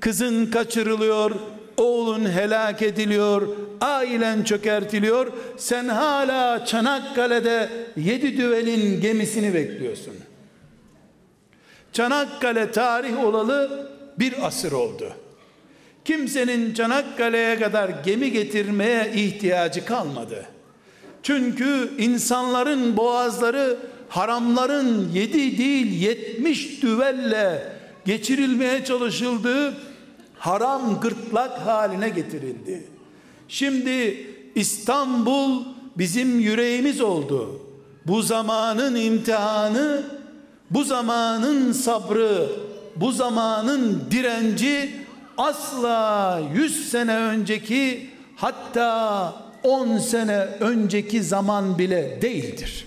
kızın 0.00 0.46
kaçırılıyor, 0.46 1.30
oğlun 1.76 2.30
helak 2.30 2.82
ediliyor, 2.82 3.48
ailen 3.80 4.44
çökertiliyor. 4.44 5.32
Sen 5.56 5.88
hala 5.88 6.66
Çanakkale'de 6.66 7.68
yedi 7.96 8.36
düvelin 8.36 9.00
gemisini 9.00 9.54
bekliyorsun. 9.54 10.14
Çanakkale 11.92 12.70
tarih 12.72 13.24
olalı 13.24 13.90
bir 14.18 14.46
asır 14.46 14.72
oldu. 14.72 15.12
Kimsenin 16.04 16.74
Çanakkale'ye 16.74 17.58
kadar 17.58 17.88
gemi 17.88 18.32
getirmeye 18.32 19.12
ihtiyacı 19.14 19.84
kalmadı. 19.84 20.46
Çünkü 21.22 21.90
insanların 21.98 22.96
boğazları 22.96 23.76
haramların 24.08 25.12
yedi 25.12 25.58
değil 25.58 26.00
yetmiş 26.00 26.82
düvelle 26.82 27.72
geçirilmeye 28.04 28.84
çalışıldığı 28.84 29.74
haram 30.38 31.00
gırtlak 31.00 31.66
haline 31.66 32.08
getirildi. 32.08 32.84
Şimdi 33.48 34.26
İstanbul 34.54 35.64
bizim 35.98 36.40
yüreğimiz 36.40 37.00
oldu. 37.00 37.60
Bu 38.06 38.22
zamanın 38.22 38.94
imtihanı, 38.94 40.02
bu 40.70 40.84
zamanın 40.84 41.72
sabrı, 41.72 42.48
bu 42.96 43.12
zamanın 43.12 44.02
direnci 44.10 44.90
asla 45.38 46.40
100 46.54 46.90
sene 46.90 47.16
önceki 47.16 48.10
hatta 48.36 49.34
10 49.62 49.98
sene 49.98 50.36
önceki 50.60 51.22
zaman 51.22 51.78
bile 51.78 52.18
değildir. 52.22 52.86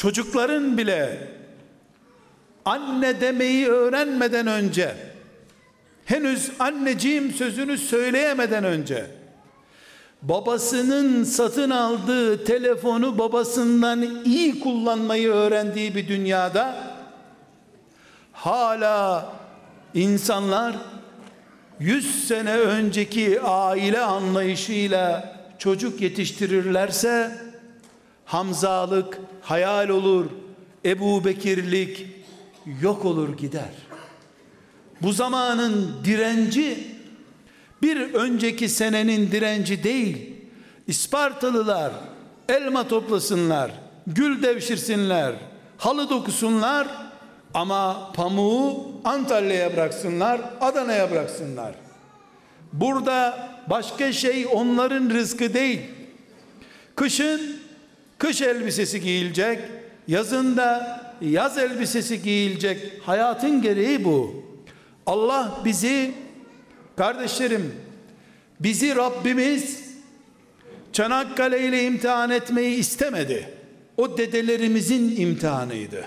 Çocukların 0.00 0.78
bile 0.78 1.28
anne 2.64 3.20
demeyi 3.20 3.68
öğrenmeden 3.68 4.46
önce 4.46 4.94
henüz 6.04 6.50
anneciğim 6.58 7.32
sözünü 7.32 7.78
söyleyemeden 7.78 8.64
önce 8.64 9.06
babasının 10.22 11.24
satın 11.24 11.70
aldığı 11.70 12.44
telefonu 12.44 13.18
babasından 13.18 14.24
iyi 14.24 14.60
kullanmayı 14.60 15.28
öğrendiği 15.28 15.94
bir 15.94 16.08
dünyada 16.08 16.76
hala 18.32 19.32
insanlar 19.94 20.76
100 21.80 22.28
sene 22.28 22.56
önceki 22.56 23.40
aile 23.40 24.00
anlayışıyla 24.00 25.36
çocuk 25.58 26.00
yetiştirirlerse 26.00 27.49
Hamzalık 28.30 29.18
hayal 29.42 29.88
olur, 29.88 30.26
Ebu 30.84 31.24
Bekirlik 31.24 32.06
yok 32.82 33.04
olur 33.04 33.36
gider. 33.36 33.70
Bu 35.02 35.12
zamanın 35.12 35.90
direnci 36.04 36.86
bir 37.82 38.14
önceki 38.14 38.68
senenin 38.68 39.30
direnci 39.30 39.84
değil. 39.84 40.34
İspartalılar 40.86 41.92
elma 42.48 42.88
toplasınlar, 42.88 43.70
gül 44.06 44.42
devşirsinler, 44.42 45.34
halı 45.78 46.10
dokusunlar 46.10 46.88
ama 47.54 48.12
pamuğu 48.12 48.92
Antalya'ya 49.04 49.72
bıraksınlar, 49.72 50.40
Adana'ya 50.60 51.10
bıraksınlar. 51.10 51.74
Burada 52.72 53.48
başka 53.70 54.12
şey 54.12 54.46
onların 54.52 55.10
rızkı 55.10 55.54
değil. 55.54 55.80
Kışın 56.96 57.59
kış 58.20 58.42
elbisesi 58.42 59.00
giyilecek, 59.00 59.58
yazında 60.08 61.00
yaz 61.20 61.58
elbisesi 61.58 62.22
giyilecek. 62.22 62.92
Hayatın 63.06 63.62
gereği 63.62 64.04
bu. 64.04 64.44
Allah 65.06 65.60
bizi 65.64 66.14
kardeşlerim 66.96 67.74
bizi 68.60 68.96
Rabbimiz 68.96 69.90
Çanakkale 70.92 71.68
ile 71.68 71.84
imtihan 71.84 72.30
etmeyi 72.30 72.76
istemedi. 72.76 73.48
O 73.96 74.18
dedelerimizin 74.18 75.16
imtihanıydı. 75.16 76.04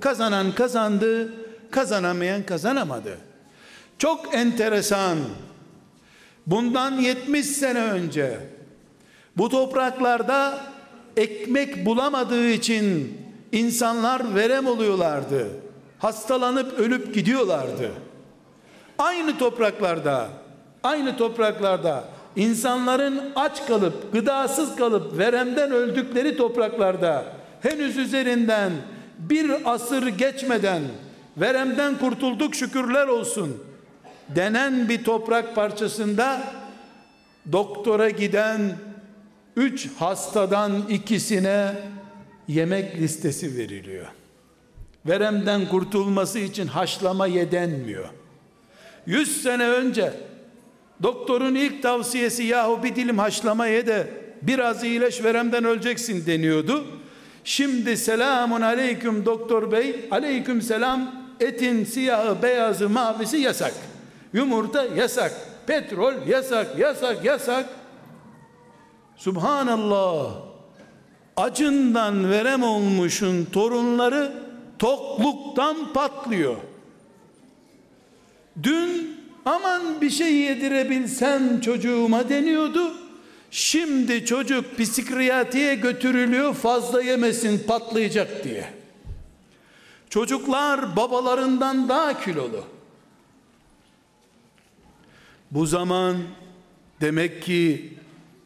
Kazanan 0.00 0.52
kazandı, 0.54 1.32
kazanamayan 1.70 2.42
kazanamadı. 2.42 3.18
Çok 3.98 4.34
enteresan. 4.34 5.18
Bundan 6.46 6.92
70 6.92 7.46
sene 7.46 7.78
önce 7.80 8.38
bu 9.36 9.48
topraklarda 9.48 10.71
ekmek 11.16 11.86
bulamadığı 11.86 12.48
için 12.48 13.18
insanlar 13.52 14.34
verem 14.34 14.66
oluyorlardı. 14.66 15.48
Hastalanıp 15.98 16.78
ölüp 16.78 17.14
gidiyorlardı. 17.14 17.90
Aynı 18.98 19.38
topraklarda, 19.38 20.28
aynı 20.82 21.16
topraklarda 21.16 22.04
insanların 22.36 23.32
aç 23.36 23.66
kalıp, 23.66 24.12
gıdasız 24.12 24.76
kalıp 24.76 25.18
veremden 25.18 25.70
öldükleri 25.70 26.36
topraklarda 26.36 27.24
henüz 27.60 27.96
üzerinden 27.96 28.72
bir 29.18 29.52
asır 29.64 30.06
geçmeden 30.06 30.82
veremden 31.36 31.98
kurtulduk 31.98 32.54
şükürler 32.54 33.06
olsun 33.06 33.62
denen 34.28 34.88
bir 34.88 35.04
toprak 35.04 35.54
parçasında 35.54 36.40
doktora 37.52 38.10
giden 38.10 38.60
üç 39.56 39.88
hastadan 39.98 40.82
ikisine 40.88 41.74
yemek 42.48 42.96
listesi 42.96 43.56
veriliyor. 43.56 44.06
Veremden 45.06 45.68
kurtulması 45.68 46.38
için 46.38 46.66
haşlama 46.66 47.26
yedenmiyor. 47.26 48.08
Yüz 49.06 49.42
sene 49.42 49.68
önce 49.68 50.12
doktorun 51.02 51.54
ilk 51.54 51.82
tavsiyesi 51.82 52.42
yahu 52.42 52.82
bir 52.82 52.96
dilim 52.96 53.18
haşlama 53.18 53.66
ye 53.66 53.86
de 53.86 54.08
biraz 54.42 54.84
iyileş 54.84 55.24
veremden 55.24 55.64
öleceksin 55.64 56.26
deniyordu. 56.26 56.86
Şimdi 57.44 57.96
selamun 57.96 58.60
aleyküm 58.60 59.24
doktor 59.26 59.72
bey, 59.72 59.96
aleyküm 60.10 60.62
selam 60.62 61.14
etin 61.40 61.84
siyahı, 61.84 62.42
beyazı, 62.42 62.88
mavisi 62.88 63.36
yasak. 63.36 63.74
Yumurta 64.32 64.84
yasak, 64.84 65.32
petrol 65.66 66.14
yasak, 66.28 66.78
yasak, 66.78 67.24
yasak. 67.24 67.66
Subhanallah. 69.16 70.32
Acından 71.36 72.30
verem 72.30 72.62
olmuşun 72.62 73.44
torunları 73.44 74.32
tokluktan 74.78 75.92
patlıyor. 75.92 76.56
Dün 78.62 79.16
aman 79.44 80.00
bir 80.00 80.10
şey 80.10 80.34
yedirebilsem 80.34 81.60
çocuğuma 81.60 82.28
deniyordu. 82.28 82.94
Şimdi 83.50 84.24
çocuk 84.24 84.78
psikiyatriye 84.78 85.74
götürülüyor 85.74 86.54
fazla 86.54 87.02
yemesin 87.02 87.66
patlayacak 87.66 88.44
diye. 88.44 88.64
Çocuklar 90.10 90.96
babalarından 90.96 91.88
daha 91.88 92.20
kilolu. 92.20 92.64
Bu 95.50 95.66
zaman 95.66 96.16
demek 97.00 97.42
ki 97.42 97.92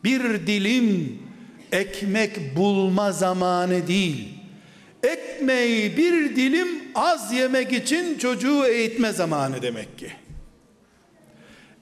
bir 0.07 0.47
dilim 0.47 1.19
ekmek 1.73 2.57
bulma 2.57 3.13
zamanı 3.13 3.87
değil. 3.87 4.29
Ekmeği 5.03 5.97
bir 5.97 6.37
dilim 6.37 6.69
az 6.95 7.33
yemek 7.33 7.73
için 7.73 8.19
çocuğu 8.19 8.67
eğitme 8.67 9.13
zamanı 9.13 9.63
demek 9.63 9.99
ki. 9.99 10.13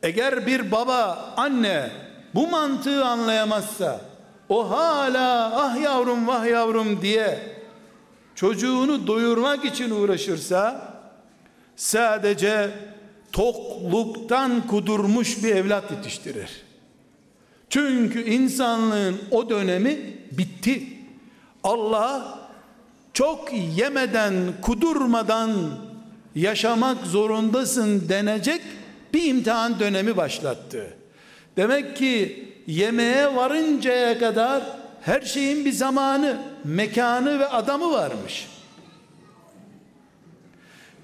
Eğer 0.03 0.47
bir 0.47 0.71
baba, 0.71 1.35
anne 1.37 1.91
bu 2.35 2.49
mantığı 2.49 3.05
anlayamazsa 3.05 4.01
o 4.49 4.71
hala 4.71 5.57
ah 5.63 5.83
yavrum 5.83 6.27
vah 6.27 6.47
yavrum 6.47 7.03
diye 7.03 7.39
çocuğunu 8.35 9.07
doyurmak 9.07 9.65
için 9.65 9.91
uğraşırsa 9.91 10.95
sadece 11.77 12.71
tokluktan 13.33 14.67
kudurmuş 14.67 15.45
bir 15.45 15.57
evlat 15.57 15.91
yetiştirir. 15.91 16.64
Çünkü 17.75 18.23
insanlığın 18.23 19.21
o 19.31 19.51
dönemi 19.51 19.99
bitti. 20.33 20.83
Allah 21.65 22.39
çok 23.13 23.49
yemeden, 23.77 24.35
kudurmadan 24.63 25.51
yaşamak 26.35 27.07
zorundasın 27.07 28.09
denecek 28.09 28.61
bir 29.15 29.25
imtihan 29.25 29.81
dönemi 29.81 30.17
başlattı. 30.17 30.97
Demek 31.57 31.97
ki 31.97 32.45
yemeğe 32.67 33.37
varıncaya 33.37 34.19
kadar 34.19 34.63
her 35.03 35.21
şeyin 35.21 35.65
bir 35.65 35.73
zamanı, 35.73 36.37
mekanı 36.65 37.39
ve 37.39 37.47
adamı 37.47 37.93
varmış. 37.93 38.49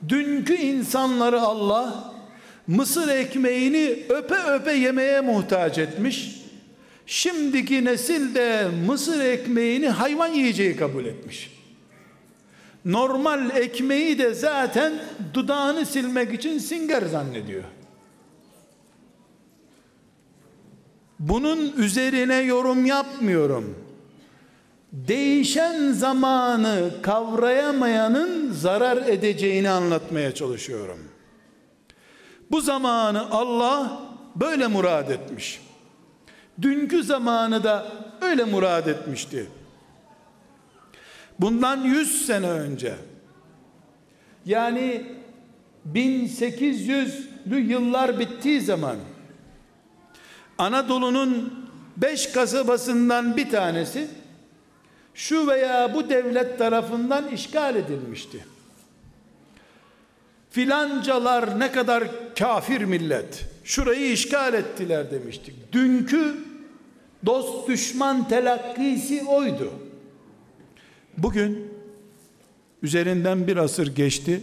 Dünkü 0.08 0.54
insanları 0.56 1.40
Allah 1.40 2.12
mısır 2.66 3.08
ekmeğini 3.08 4.02
öpe 4.08 4.36
öpe 4.36 4.72
yemeye 4.72 5.20
muhtaç 5.20 5.78
etmiş. 5.78 6.39
Şimdiki 7.10 7.84
nesil 7.84 8.34
de 8.34 8.68
mısır 8.86 9.20
ekmeğini 9.20 9.88
hayvan 9.88 10.28
yiyeceği 10.28 10.76
kabul 10.76 11.04
etmiş. 11.04 11.52
Normal 12.84 13.50
ekmeği 13.50 14.18
de 14.18 14.34
zaten 14.34 14.92
dudağını 15.34 15.86
silmek 15.86 16.34
için 16.34 16.58
singer 16.58 17.02
zannediyor. 17.02 17.64
Bunun 21.18 21.72
üzerine 21.72 22.36
yorum 22.36 22.86
yapmıyorum. 22.86 23.78
Değişen 24.92 25.92
zamanı 25.92 26.90
kavrayamayanın 27.02 28.52
zarar 28.52 28.96
edeceğini 28.96 29.70
anlatmaya 29.70 30.34
çalışıyorum. 30.34 30.98
Bu 32.50 32.60
zamanı 32.60 33.30
Allah 33.30 34.02
böyle 34.36 34.66
murad 34.66 35.08
etmiş. 35.08 35.69
Dünkü 36.62 37.02
zamanı 37.02 37.64
da 37.64 37.92
öyle 38.20 38.44
murad 38.44 38.86
etmişti. 38.86 39.46
Bundan 41.40 41.80
100 41.80 42.26
sene 42.26 42.50
önce 42.50 42.94
yani 44.46 45.06
1800 45.84 47.28
yıllar 47.46 48.18
bittiği 48.18 48.60
zaman 48.60 48.96
Anadolu'nun 50.58 51.54
beş 51.96 52.32
kasabasından 52.32 53.36
bir 53.36 53.50
tanesi 53.50 54.08
şu 55.14 55.46
veya 55.46 55.94
bu 55.94 56.08
devlet 56.08 56.58
tarafından 56.58 57.28
işgal 57.28 57.76
edilmişti. 57.76 58.44
Filancalar 60.50 61.60
ne 61.60 61.72
kadar 61.72 62.04
kafir 62.38 62.80
millet. 62.80 63.44
Şurayı 63.64 64.12
işgal 64.12 64.54
ettiler 64.54 65.10
demiştik. 65.10 65.72
Dünkü 65.72 66.49
dost 67.26 67.68
düşman 67.68 68.28
telakkisi 68.28 69.24
oydu. 69.24 69.72
Bugün 71.18 71.72
üzerinden 72.82 73.46
bir 73.46 73.56
asır 73.56 73.94
geçti. 73.94 74.42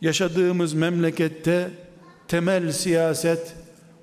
Yaşadığımız 0.00 0.74
memlekette 0.74 1.70
temel 2.28 2.72
siyaset 2.72 3.54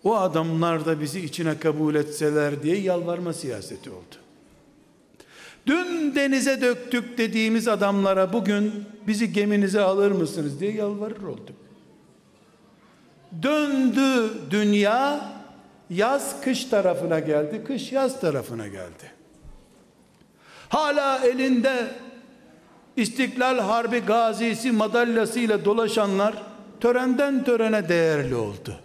o 0.03 0.15
adamlar 0.15 0.85
da 0.85 1.01
bizi 1.01 1.19
içine 1.19 1.59
kabul 1.59 1.95
etseler 1.95 2.63
diye 2.63 2.77
yalvarma 2.77 3.33
siyaseti 3.33 3.89
oldu. 3.89 4.15
Dün 5.67 6.15
denize 6.15 6.61
döktük 6.61 7.17
dediğimiz 7.17 7.67
adamlara 7.67 8.33
bugün 8.33 8.71
bizi 9.07 9.33
geminize 9.33 9.81
alır 9.81 10.11
mısınız 10.11 10.59
diye 10.59 10.71
yalvarır 10.71 11.23
olduk. 11.23 11.55
Döndü 13.43 14.33
dünya 14.51 15.33
yaz 15.93 16.41
kış 16.41 16.65
tarafına 16.65 17.19
geldi, 17.19 17.63
kış 17.67 17.91
yaz 17.91 18.21
tarafına 18.21 18.67
geldi. 18.67 19.11
Hala 20.69 21.25
elinde 21.25 21.87
İstiklal 22.97 23.59
Harbi 23.59 23.99
gazisi 23.99 24.71
madalyasıyla 24.71 25.65
dolaşanlar 25.65 26.33
törenden 26.79 27.43
törene 27.43 27.89
değerli 27.89 28.35
oldu. 28.35 28.79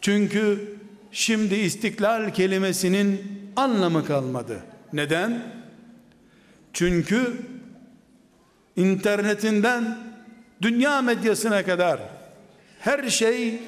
Çünkü 0.00 0.74
şimdi 1.12 1.54
istiklal 1.54 2.34
kelimesinin 2.34 3.22
anlamı 3.56 4.04
kalmadı. 4.04 4.58
Neden? 4.92 5.42
Çünkü 6.72 7.42
internetinden 8.76 9.98
dünya 10.62 11.02
medyasına 11.02 11.64
kadar 11.64 12.00
her 12.80 13.08
şey 13.08 13.60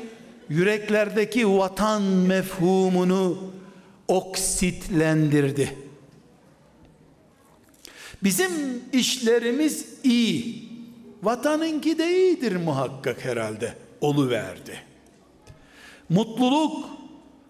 yüreklerdeki 0.51 1.49
vatan 1.49 2.03
mefhumunu 2.03 3.53
oksitlendirdi. 4.09 5.77
Bizim 8.23 8.53
işlerimiz 8.93 9.87
iyi. 10.05 10.71
Vatanınki 11.23 11.99
de 11.99 12.19
iyidir 12.19 12.57
muhakkak 12.57 13.25
herhalde. 13.25 13.75
Oluverdi. 14.01 14.83
Mutluluk, 16.09 16.89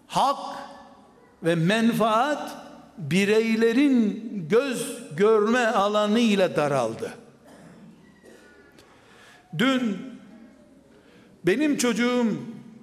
hak 0.07 0.57
ve 1.43 1.55
menfaat 1.55 2.57
bireylerin 2.97 4.21
göz 4.49 5.01
görme 5.17 5.65
alanı 5.65 6.19
ile 6.19 6.55
daraldı. 6.55 7.13
Dün 9.57 9.97
benim 11.45 11.77
çocuğum 11.77 12.27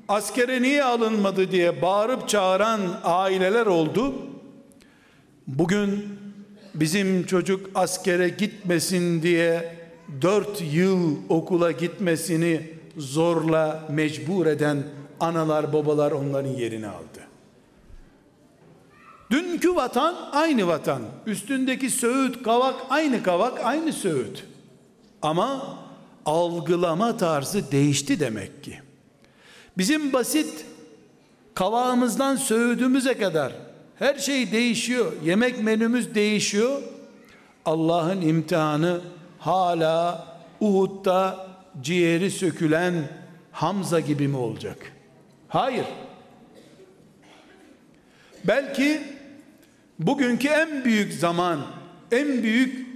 askere 0.08 0.62
niye 0.62 0.84
alınmadı 0.84 1.50
diye 1.50 1.82
bağırıp 1.82 2.28
çağıran 2.28 2.80
aileler 3.04 3.66
oldu. 3.66 4.14
Bugün 5.46 6.18
bizim 6.74 7.26
çocuk 7.26 7.70
askere 7.74 8.28
gitmesin 8.28 9.22
diye 9.22 9.76
dört 10.22 10.62
yıl 10.72 11.16
okula 11.28 11.72
gitmesini 11.72 12.70
zorla 12.96 13.84
mecbur 13.90 14.46
eden 14.46 14.82
analar 15.20 15.72
babalar 15.72 16.12
onların 16.12 16.50
yerini 16.50 16.86
aldı. 16.86 17.20
Dünkü 19.30 19.74
vatan 19.74 20.16
aynı 20.32 20.66
vatan. 20.66 21.02
Üstündeki 21.26 21.90
söğüt 21.90 22.42
kavak 22.42 22.74
aynı 22.90 23.22
kavak 23.22 23.60
aynı 23.64 23.92
söğüt. 23.92 24.44
Ama 25.22 25.78
algılama 26.26 27.16
tarzı 27.16 27.72
değişti 27.72 28.20
demek 28.20 28.64
ki. 28.64 28.80
Bizim 29.78 30.12
basit 30.12 30.64
kavağımızdan 31.54 32.36
söğüdümüze 32.36 33.18
kadar 33.18 33.52
her 33.98 34.18
şey 34.18 34.52
değişiyor. 34.52 35.12
Yemek 35.24 35.62
menümüz 35.62 36.14
değişiyor. 36.14 36.82
Allah'ın 37.64 38.20
imtihanı 38.20 39.00
hala 39.38 40.26
Uhud'da 40.60 41.46
ciğeri 41.80 42.30
sökülen 42.30 42.94
Hamza 43.52 44.00
gibi 44.00 44.28
mi 44.28 44.36
olacak? 44.36 44.92
Hayır. 45.48 45.84
Belki 48.44 49.00
bugünkü 49.98 50.48
en 50.48 50.84
büyük 50.84 51.12
zaman, 51.12 51.60
en 52.12 52.42
büyük 52.42 52.86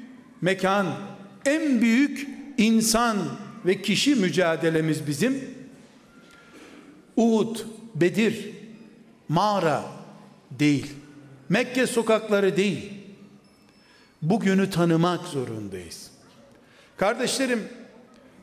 mekan, 0.41 0.87
en 1.47 1.81
büyük 1.81 2.29
insan 2.59 3.17
ve 3.67 3.83
kişi 3.83 4.15
mücadelemiz 4.15 5.07
bizim 5.07 5.62
Uhud, 7.17 7.57
Bedir, 7.95 8.51
mağara 9.29 9.85
değil. 10.51 10.93
Mekke 11.49 11.87
sokakları 11.87 12.57
değil. 12.57 12.93
Bugünü 14.23 14.71
tanımak 14.71 15.27
zorundayız. 15.27 16.11
Kardeşlerim, 16.97 17.69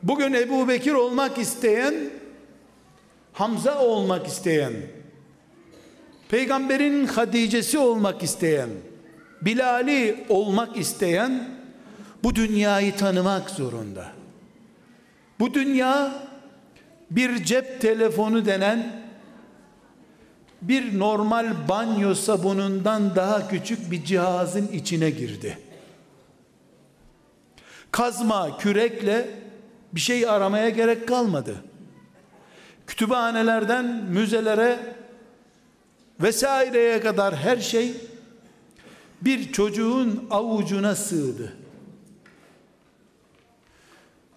bugün 0.02 0.32
Ebu 0.32 0.68
Bekir 0.68 0.92
olmak 0.92 1.38
isteyen, 1.38 1.94
Hamza 3.32 3.78
olmak 3.78 4.26
isteyen, 4.26 4.72
peygamberin 6.28 7.06
Hadice'si 7.06 7.78
olmak 7.78 8.22
isteyen, 8.22 8.68
Bilal'i 9.42 10.24
olmak 10.28 10.76
isteyen, 10.76 11.48
bu 12.22 12.34
dünyayı 12.34 12.96
tanımak 12.96 13.50
zorunda. 13.50 14.12
Bu 15.40 15.54
dünya 15.54 16.12
bir 17.10 17.44
cep 17.44 17.80
telefonu 17.80 18.46
denen 18.46 19.00
bir 20.62 20.98
normal 20.98 21.68
banyo 21.68 22.14
sabunundan 22.14 23.16
daha 23.16 23.48
küçük 23.48 23.90
bir 23.90 24.04
cihazın 24.04 24.68
içine 24.68 25.10
girdi. 25.10 25.58
Kazma, 27.90 28.58
kürekle 28.58 29.30
bir 29.92 30.00
şey 30.00 30.28
aramaya 30.28 30.68
gerek 30.68 31.08
kalmadı. 31.08 31.64
Kütüphanelerden 32.86 33.84
müzelere 33.86 34.94
vesaireye 36.20 37.00
kadar 37.00 37.36
her 37.36 37.56
şey 37.56 37.94
bir 39.22 39.52
çocuğun 39.52 40.26
avucuna 40.30 40.94
sığdı. 40.94 41.52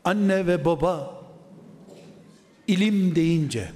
Anne 0.06 0.48
ve 0.48 0.66
baba 0.66 1.12
ilim 2.67 3.15
deyince 3.15 3.71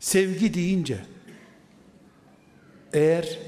sevgi 0.00 0.54
deyince 0.54 0.98
eğer 2.92 3.38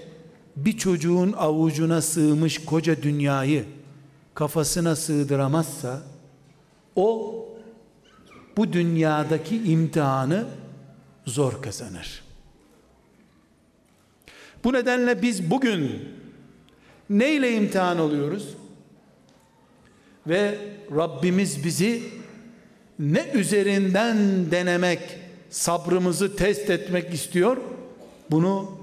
bir 0.57 0.79
çocuğun 0.79 1.33
avucuna 1.33 2.03
sığmış 2.03 2.65
koca 2.65 3.03
dünyayı 3.03 3.65
kafasına 4.35 4.97
sığdıramazsa 4.97 6.03
o 6.97 7.35
bu 8.57 8.73
dünyadaki 8.73 9.57
imtihanı 9.57 10.47
zor 11.27 11.63
kazanır. 11.63 12.23
Bu 14.65 14.73
nedenle 14.73 15.23
biz 15.23 15.51
bugün 15.51 16.09
neyle 17.11 17.55
imtihan 17.55 17.99
oluyoruz? 17.99 18.55
Ve 20.27 20.59
Rabbimiz 20.97 21.65
bizi 21.65 22.03
ne 22.99 23.31
üzerinden 23.35 24.17
denemek, 24.51 25.01
sabrımızı 25.51 26.37
test 26.37 26.71
etmek 26.71 27.15
istiyor. 27.15 27.57
Bunu 28.31 28.79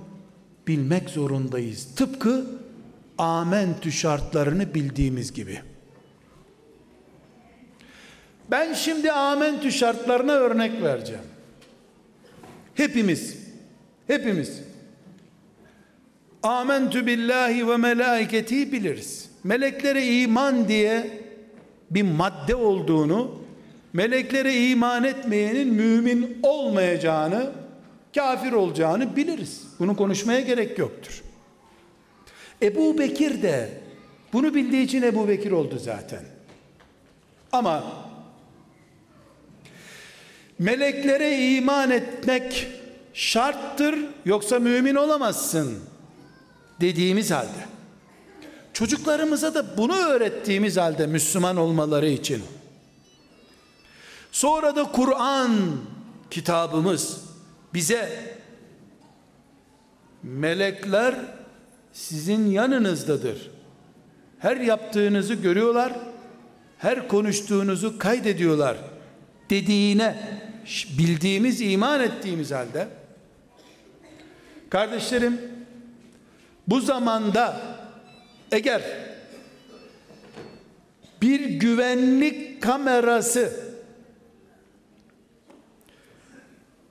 bilmek 0.68 1.10
zorundayız. 1.10 1.88
Tıpkı 1.96 2.46
amentü 3.18 3.92
şartlarını 3.92 4.74
bildiğimiz 4.74 5.34
gibi. 5.34 5.62
Ben 8.52 8.74
şimdi 8.74 9.12
amentü 9.12 9.72
şartlarına 9.72 10.32
örnek 10.32 10.82
vereceğim. 10.82 11.24
Hepimiz, 12.76 13.38
hepimiz 14.08 14.62
amentü 16.44 17.06
billahi 17.06 17.68
ve 17.68 17.78
melaiketi 17.78 18.72
biliriz. 18.72 19.30
Meleklere 19.44 20.08
iman 20.08 20.68
diye 20.68 21.22
bir 21.92 22.02
madde 22.02 22.56
olduğunu, 22.56 23.45
meleklere 23.96 24.70
iman 24.70 25.04
etmeyenin 25.04 25.74
mümin 25.74 26.40
olmayacağını, 26.44 27.52
kafir 28.16 28.52
olacağını 28.52 29.16
biliriz. 29.16 29.64
Bunu 29.80 29.96
konuşmaya 29.96 30.40
gerek 30.40 30.80
yoktur. 30.80 31.24
Ebu 32.62 32.98
Bekir 32.98 33.42
de 33.42 33.70
bunu 34.34 34.54
bildiği 34.54 34.84
için 34.84 35.02
Ebu 35.02 35.28
Bekir 35.28 35.52
oldu 35.52 35.80
zaten. 35.80 36.22
Ama 37.52 37.84
Meleklere 40.60 41.56
iman 41.56 41.92
etmek 41.92 42.68
şarttır 43.14 43.96
yoksa 44.26 44.60
mümin 44.60 44.96
olamazsın 44.96 45.80
dediğimiz 46.82 47.32
halde 47.32 47.66
çocuklarımıza 48.74 49.54
da 49.54 49.78
bunu 49.78 49.96
öğrettiğimiz 49.96 50.78
halde 50.78 51.08
Müslüman 51.08 51.58
olmaları 51.58 52.10
için 52.10 52.44
sonra 54.36 54.76
da 54.76 54.84
Kur'an 54.84 55.52
kitabımız 56.32 57.22
bize 57.74 58.10
melekler 60.24 61.16
sizin 61.94 62.52
yanınızdadır. 62.52 63.52
Her 64.40 64.58
yaptığınızı 64.58 65.34
görüyorlar, 65.34 65.94
her 66.78 67.08
konuştuğunuzu 67.08 68.00
kaydediyorlar 68.00 68.78
dediğine 69.50 70.16
bildiğimiz, 70.98 71.62
iman 71.62 72.02
ettiğimiz 72.02 72.52
halde 72.52 72.88
kardeşlerim 74.70 75.42
bu 76.68 76.82
zamanda 76.82 77.62
eğer 78.52 78.82
bir 81.22 81.40
güvenlik 81.46 82.62
kamerası 82.64 83.65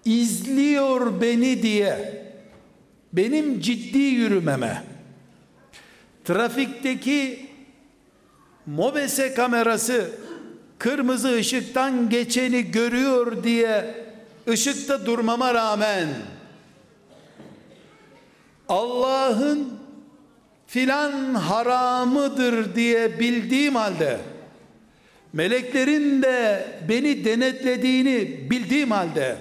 izliyor 0.04 1.20
beni 1.20 1.62
diye. 1.62 2.24
Benim 3.12 3.60
ciddi 3.60 3.98
yürümeme. 3.98 4.82
Trafikteki 6.24 7.46
mobese 8.66 9.34
kamerası 9.34 10.10
kırmızı 10.78 11.36
ışıktan 11.36 12.10
geçeni 12.10 12.70
görüyor 12.70 13.44
diye 13.44 13.94
ışıkta 14.48 15.06
durmama 15.06 15.54
rağmen 15.54 16.08
Allah'ın 18.68 19.78
filan 20.66 21.34
haramıdır 21.34 22.74
diye 22.74 23.20
bildiğim 23.20 23.74
halde 23.74 24.18
meleklerin 25.32 26.22
de 26.22 26.66
beni 26.88 27.24
denetlediğini 27.24 28.50
bildiğim 28.50 28.90
halde 28.90 29.36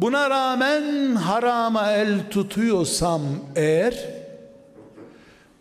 buna 0.00 0.30
rağmen 0.30 1.14
harama 1.14 1.92
el 1.92 2.30
tutuyorsam 2.30 3.22
eğer 3.56 4.08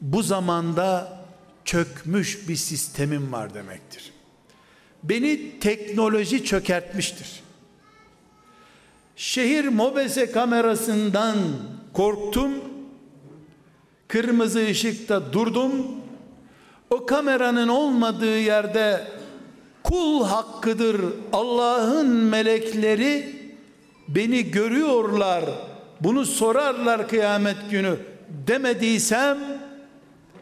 bu 0.02 0.24
zamanda 0.24 1.20
çökmüş 1.66 2.50
bir 2.50 2.56
sistemim 2.56 3.32
var 3.32 3.54
demektir. 3.54 4.12
Beni 5.04 5.60
teknoloji 5.60 6.46
çökertmiştir. 6.46 7.44
Şehir 9.16 9.68
mobese 9.68 10.32
kamerasından 10.32 11.38
korktum. 11.94 12.52
Kırmızı 14.08 14.66
ışıkta 14.66 15.34
durdum. 15.34 15.72
O 16.90 17.06
kameranın 17.06 17.68
olmadığı 17.68 18.40
yerde 18.40 19.08
kul 19.84 20.26
hakkıdır 20.26 21.02
Allah'ın 21.34 22.08
melekleri 22.08 23.39
beni 24.16 24.52
görüyorlar 24.52 25.46
bunu 26.02 26.26
sorarlar 26.26 27.08
kıyamet 27.08 27.58
günü 27.72 27.96
demediysem 28.48 29.38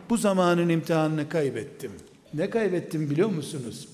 bu 0.09 0.17
zamanın 0.17 0.69
imtihanını 0.69 1.29
kaybettim. 1.29 1.91
Ne 2.33 2.49
kaybettim 2.49 3.09
biliyor 3.09 3.29
musunuz? 3.29 3.87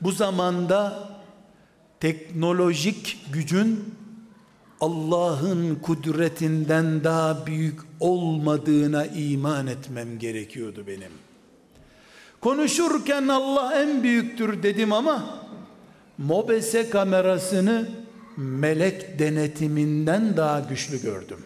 Bu 0.00 0.12
zamanda 0.12 1.08
teknolojik 2.00 3.18
gücün 3.32 3.94
Allah'ın 4.80 5.74
kudretinden 5.74 7.04
daha 7.04 7.46
büyük 7.46 7.80
olmadığına 8.00 9.06
iman 9.06 9.66
etmem 9.66 10.18
gerekiyordu 10.18 10.84
benim. 10.86 11.12
Konuşurken 12.40 13.28
Allah 13.28 13.82
en 13.82 14.02
büyüktür 14.02 14.62
dedim 14.62 14.92
ama 14.92 15.24
mobese 16.18 16.90
kamerasını 16.90 17.88
melek 18.36 19.18
denetiminden 19.18 20.36
daha 20.36 20.60
güçlü 20.60 21.02
gördüm. 21.02 21.38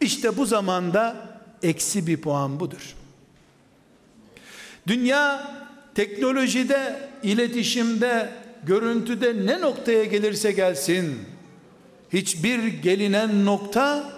İşte 0.00 0.36
bu 0.36 0.46
zamanda 0.46 1.16
eksi 1.62 2.06
bir 2.06 2.16
puan 2.16 2.60
budur. 2.60 2.94
Dünya 4.86 5.50
teknolojide, 5.94 7.08
iletişimde, 7.22 8.30
görüntüde 8.64 9.46
ne 9.46 9.60
noktaya 9.60 10.04
gelirse 10.04 10.52
gelsin, 10.52 11.18
hiçbir 12.12 12.66
gelinen 12.66 13.44
nokta 13.44 14.12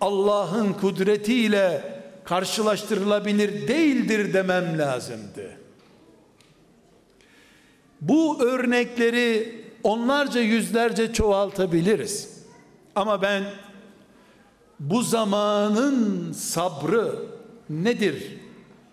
Allah'ın 0.00 0.72
kudretiyle 0.72 1.82
karşılaştırılabilir 2.24 3.68
değildir 3.68 4.32
demem 4.32 4.78
lazımdı. 4.78 5.50
Bu 8.00 8.42
örnekleri 8.42 9.59
onlarca 9.82 10.40
yüzlerce 10.40 11.12
çoğaltabiliriz. 11.12 12.40
Ama 12.94 13.22
ben 13.22 13.44
bu 14.80 15.02
zamanın 15.02 16.32
sabrı 16.32 17.14
nedir 17.70 18.38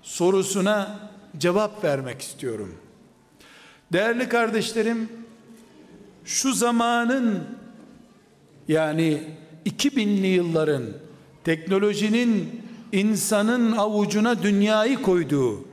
sorusuna 0.01 0.99
cevap 1.37 1.83
vermek 1.83 2.21
istiyorum. 2.21 2.75
Değerli 3.93 4.29
kardeşlerim, 4.29 5.09
şu 6.25 6.53
zamanın 6.53 7.43
yani 8.67 9.23
2000'li 9.65 10.27
yılların 10.27 10.83
teknolojinin 11.43 12.61
insanın 12.91 13.71
avucuna 13.71 14.43
dünyayı 14.43 15.01
koyduğu, 15.01 15.65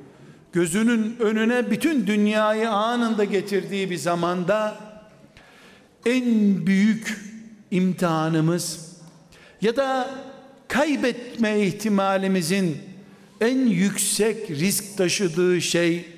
gözünün 0.52 1.16
önüne 1.20 1.70
bütün 1.70 2.06
dünyayı 2.06 2.70
anında 2.70 3.24
getirdiği 3.24 3.90
bir 3.90 3.96
zamanda 3.96 4.76
en 6.06 6.66
büyük 6.66 7.20
imtihanımız 7.70 8.94
ya 9.60 9.76
da 9.76 10.10
kaybetme 10.68 11.60
ihtimalimizin 11.60 12.78
en 13.40 13.66
yüksek 13.66 14.50
risk 14.50 14.98
taşıdığı 14.98 15.60
şey 15.60 16.08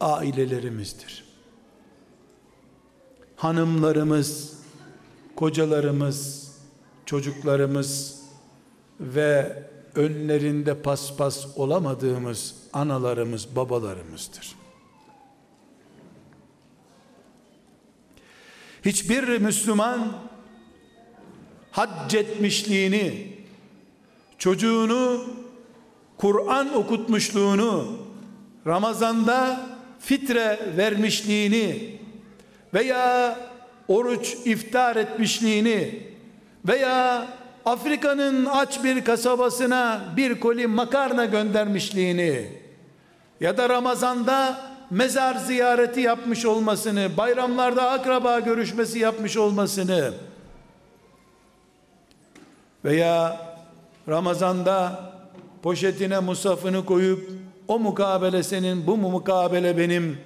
ailelerimizdir. 0.00 1.24
Hanımlarımız, 3.36 4.52
kocalarımız, 5.36 6.50
çocuklarımız 7.06 8.20
ve 9.00 9.62
önlerinde 9.94 10.82
paspas 10.82 11.46
olamadığımız 11.56 12.54
analarımız, 12.72 13.56
babalarımızdır. 13.56 14.61
Hiçbir 18.84 19.38
Müslüman 19.38 20.08
hac 21.70 22.14
etmişliğini, 22.14 23.36
çocuğunu 24.38 25.24
Kur'an 26.16 26.74
okutmuşluğunu, 26.74 27.98
Ramazanda 28.66 29.60
fitre 30.00 30.60
vermişliğini 30.76 31.98
veya 32.74 33.38
oruç 33.88 34.36
iftar 34.44 34.96
etmişliğini 34.96 36.00
veya 36.68 37.26
Afrika'nın 37.64 38.44
aç 38.44 38.84
bir 38.84 39.04
kasabasına 39.04 40.04
bir 40.16 40.40
koli 40.40 40.66
makarna 40.66 41.24
göndermişliğini 41.24 42.46
ya 43.40 43.56
da 43.56 43.68
Ramazan'da 43.68 44.71
mezar 44.92 45.34
ziyareti 45.34 46.00
yapmış 46.00 46.44
olmasını, 46.46 47.16
bayramlarda 47.16 47.90
akraba 47.90 48.40
görüşmesi 48.40 48.98
yapmış 48.98 49.36
olmasını 49.36 50.12
veya 52.84 53.40
Ramazan'da 54.08 55.00
poşetine 55.62 56.18
musafını 56.18 56.84
koyup 56.84 57.30
o 57.68 57.78
mukabele 57.78 58.42
senin, 58.42 58.86
bu 58.86 58.96
mukabele 58.96 59.78
benim 59.78 60.18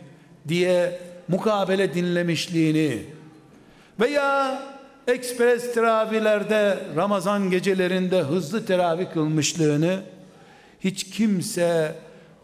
diye 0.48 1.00
mukabele 1.28 1.94
dinlemişliğini 1.94 3.02
veya 4.00 4.62
ekspres 5.06 5.74
teravihlerde 5.74 6.78
Ramazan 6.96 7.50
gecelerinde 7.50 8.20
hızlı 8.20 8.66
teravih 8.66 9.12
kılmışlığını 9.12 10.00
hiç 10.80 11.10
kimse 11.10 11.94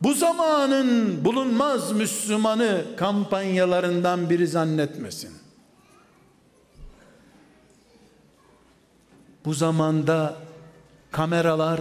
bu 0.03 0.14
zamanın 0.14 1.24
bulunmaz 1.24 1.92
Müslümanı 1.92 2.84
kampanyalarından 2.96 4.30
biri 4.30 4.46
zannetmesin. 4.46 5.32
Bu 9.44 9.55
zamanda 9.55 10.36
kameralar 11.11 11.80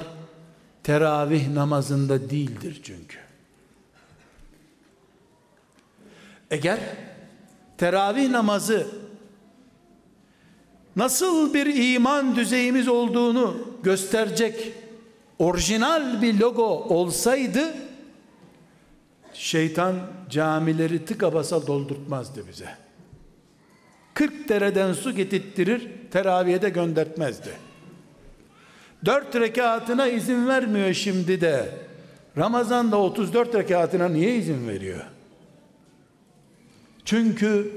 teravih 0.84 1.50
namazında 1.50 2.30
değildir 2.30 2.82
çünkü. 2.84 3.18
Eğer 6.52 6.80
teravih 7.78 8.30
namazı 8.30 8.88
nasıl 10.96 11.54
bir 11.54 11.94
iman 11.94 12.36
düzeyimiz 12.36 12.88
olduğunu 12.88 13.58
gösterecek 13.84 14.74
orijinal 15.40 16.22
bir 16.22 16.40
logo 16.40 16.66
olsaydı 16.66 17.91
şeytan 19.34 19.96
camileri 20.30 21.06
tıka 21.06 21.34
basa 21.34 21.68
doldurtmazdı 21.68 22.48
bize. 22.48 22.70
40 24.14 24.50
dereden 24.50 24.94
su 24.94 25.16
getirttirir, 25.16 25.88
teraviye 26.12 26.62
de 26.62 26.70
göndertmezdi. 26.70 27.50
Dört 29.06 29.36
rekatına 29.36 30.08
izin 30.08 30.48
vermiyor 30.48 30.94
şimdi 30.94 31.42
de. 31.42 31.70
Ramazan'da 32.38 32.98
34 32.98 33.56
rekatına 33.56 34.10
niye 34.10 34.36
izin 34.36 34.68
veriyor? 34.68 35.06
Çünkü 37.06 37.72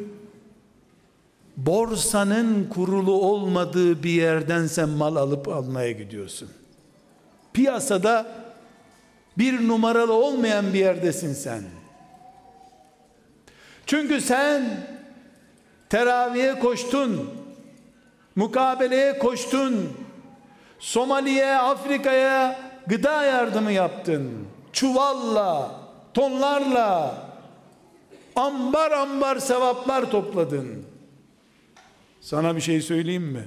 borsanın 1.56 2.68
kurulu 2.68 3.12
olmadığı 3.12 4.02
bir 4.02 4.10
yerden 4.10 4.66
sen 4.66 4.88
mal 4.88 5.16
alıp 5.16 5.48
almaya 5.48 5.92
gidiyorsun. 5.92 6.48
Piyasada 7.52 8.43
bir 9.38 9.68
numaralı 9.68 10.12
olmayan 10.12 10.74
bir 10.74 10.78
yerdesin 10.78 11.34
sen. 11.34 11.62
Çünkü 13.86 14.20
sen 14.20 14.86
teraviye 15.88 16.58
koştun, 16.58 17.30
mukabeleye 18.36 19.18
koştun, 19.18 19.92
Somali'ye, 20.78 21.56
Afrika'ya 21.56 22.58
gıda 22.86 23.24
yardımı 23.24 23.72
yaptın. 23.72 24.46
Çuvalla, 24.72 25.80
tonlarla, 26.14 27.14
ambar 28.36 28.90
ambar 28.90 29.38
sevaplar 29.38 30.10
topladın. 30.10 30.84
Sana 32.20 32.56
bir 32.56 32.60
şey 32.60 32.82
söyleyeyim 32.82 33.22
mi? 33.22 33.44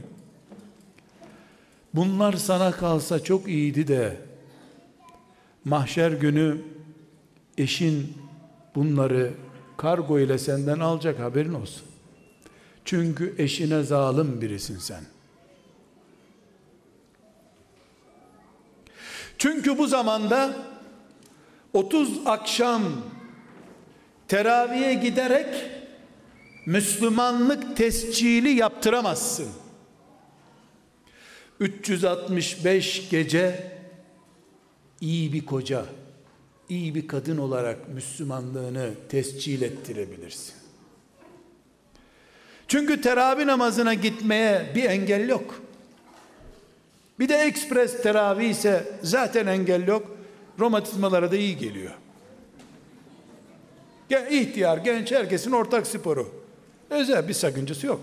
Bunlar 1.94 2.34
sana 2.34 2.72
kalsa 2.72 3.24
çok 3.24 3.48
iyiydi 3.48 3.88
de 3.88 4.27
mahşer 5.68 6.11
günü 6.11 6.61
eşin 7.57 8.18
bunları 8.76 9.34
kargo 9.78 10.20
ile 10.20 10.38
senden 10.38 10.80
alacak 10.80 11.20
haberin 11.20 11.53
olsun. 11.53 11.84
Çünkü 12.86 13.36
eşine 13.38 13.84
zalim 13.84 14.41
birisin 14.41 14.78
sen. 14.78 15.03
Çünkü 19.38 19.78
bu 19.78 19.88
zamanda 19.88 20.55
30 21.74 22.20
akşam 22.26 22.84
teraviye 24.28 24.93
giderek 24.93 25.72
Müslümanlık 26.65 27.78
tescili 27.78 28.49
yaptıramazsın. 28.49 29.49
365 31.59 33.09
gece 33.09 33.77
iyi 35.02 35.34
bir 35.34 35.45
koca, 35.45 35.86
iyi 36.70 36.95
bir 36.95 37.08
kadın 37.08 37.38
olarak 37.38 37.89
Müslümanlığını 37.89 38.89
tescil 39.10 39.62
ettirebilirsin. 39.62 40.54
Çünkü 42.68 43.02
teravih 43.02 43.45
namazına 43.45 43.93
gitmeye 43.93 44.72
bir 44.76 44.84
engel 44.84 45.30
yok. 45.30 45.62
Bir 47.20 47.30
de 47.30 47.36
ekspres 47.36 48.02
teravih 48.02 48.50
ise 48.50 49.00
zaten 49.04 49.48
engel 49.48 49.88
yok. 49.88 50.18
Romatizmalara 50.60 51.32
da 51.32 51.36
iyi 51.36 51.58
geliyor. 51.58 51.93
İhtiyar, 54.30 54.78
genç 54.78 55.12
herkesin 55.12 55.52
ortak 55.52 55.88
sporu. 55.88 56.32
Özel 56.89 57.28
bir 57.28 57.34
sakıncası 57.34 57.88
yok. 57.88 58.02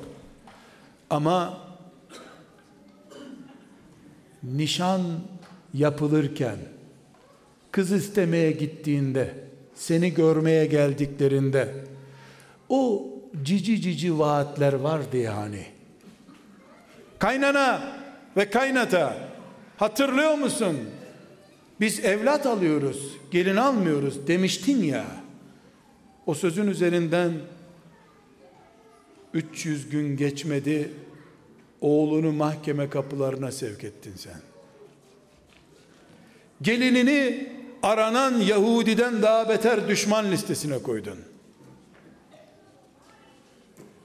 Ama 1.10 1.58
nişan 4.42 5.02
yapılırken 5.74 6.58
kız 7.74 7.92
istemeye 7.92 8.50
gittiğinde 8.50 9.34
seni 9.74 10.14
görmeye 10.14 10.66
geldiklerinde 10.66 11.74
o 12.68 13.06
cici 13.42 13.80
cici 13.80 14.18
vaatler 14.18 14.72
vardı 14.72 15.16
yani. 15.16 15.66
Kaynana 17.18 17.96
ve 18.36 18.50
kaynata 18.50 19.16
hatırlıyor 19.76 20.34
musun? 20.34 20.76
Biz 21.80 22.04
evlat 22.04 22.46
alıyoruz, 22.46 23.16
gelin 23.30 23.56
almıyoruz 23.56 24.26
demiştin 24.26 24.82
ya. 24.82 25.06
O 26.26 26.34
sözün 26.34 26.66
üzerinden 26.66 27.32
300 29.32 29.90
gün 29.90 30.16
geçmedi. 30.16 30.90
Oğlunu 31.80 32.32
mahkeme 32.32 32.90
kapılarına 32.90 33.52
sevk 33.52 33.84
ettin 33.84 34.14
sen. 34.16 34.40
Gelinini 36.62 37.54
aranan 37.84 38.40
Yahudiden 38.40 39.22
daha 39.22 39.48
beter 39.48 39.88
düşman 39.88 40.30
listesine 40.30 40.78
koydun. 40.78 41.18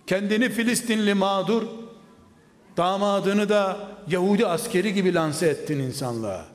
Kendini 0.07 0.49
Filistinli 0.49 1.13
mağdur, 1.13 1.63
damadını 2.77 3.49
da 3.49 3.89
Yahudi 4.07 4.47
askeri 4.47 4.93
gibi 4.93 5.13
lanse 5.13 5.47
ettin 5.47 5.79
insanlığa. 5.79 6.45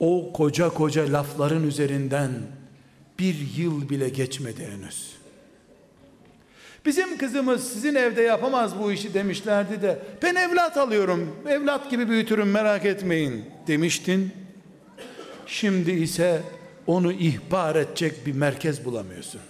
O 0.00 0.32
koca 0.32 0.68
koca 0.68 1.12
lafların 1.12 1.66
üzerinden 1.66 2.32
bir 3.18 3.56
yıl 3.56 3.88
bile 3.88 4.08
geçmedi 4.08 4.66
henüz. 4.66 5.13
Bizim 6.84 7.18
kızımız 7.18 7.72
sizin 7.72 7.94
evde 7.94 8.22
yapamaz 8.22 8.78
bu 8.78 8.92
işi 8.92 9.14
demişlerdi 9.14 9.82
de 9.82 10.02
ben 10.22 10.34
evlat 10.34 10.76
alıyorum 10.76 11.36
evlat 11.48 11.90
gibi 11.90 12.08
büyütürüm 12.08 12.50
merak 12.50 12.84
etmeyin 12.84 13.44
demiştin. 13.66 14.32
Şimdi 15.46 15.90
ise 15.90 16.42
onu 16.86 17.12
ihbar 17.12 17.76
edecek 17.76 18.26
bir 18.26 18.32
merkez 18.32 18.84
bulamıyorsun. 18.84 19.40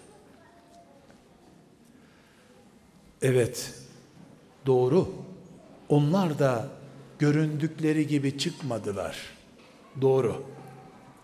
Evet 3.22 3.74
doğru 4.66 5.08
onlar 5.88 6.38
da 6.38 6.68
göründükleri 7.18 8.06
gibi 8.06 8.38
çıkmadılar. 8.38 9.16
Doğru. 10.00 10.44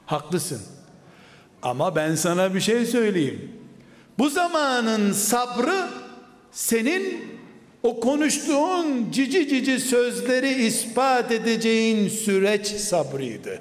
Haklısın. 0.07 0.63
Ama 1.63 1.97
ben 1.97 2.15
sana 2.15 2.55
bir 2.55 2.61
şey 2.61 2.87
söyleyeyim. 2.87 3.53
Bu 4.19 4.31
zamanın 4.31 5.13
sabrı 5.13 5.89
senin 6.53 7.25
o 7.83 8.01
konuştuğun 8.01 9.11
cici 9.11 9.49
cici 9.49 9.81
sözleri 9.81 10.67
ispat 10.67 11.33
edeceğin 11.33 12.09
süreç 12.09 12.67
sabrıydı. 12.67 13.61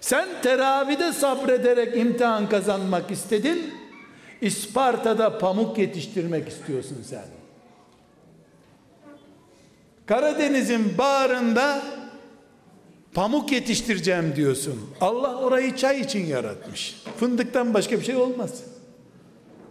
Sen 0.00 0.28
teravide 0.42 1.12
sabrederek 1.12 1.96
imtihan 1.96 2.48
kazanmak 2.48 3.10
istedin. 3.10 3.74
İsparta'da 4.40 5.38
pamuk 5.38 5.78
yetiştirmek 5.78 6.48
istiyorsun 6.48 7.04
sen. 7.08 7.24
Karadeniz'in 10.06 10.98
bağrında 10.98 11.82
pamuk 13.14 13.52
yetiştireceğim 13.52 14.36
diyorsun. 14.36 14.80
Allah 15.00 15.36
orayı 15.36 15.76
çay 15.76 16.00
için 16.00 16.26
yaratmış. 16.26 16.96
Fındıktan 17.16 17.74
başka 17.74 18.00
bir 18.00 18.04
şey 18.04 18.16
olmaz. 18.16 18.62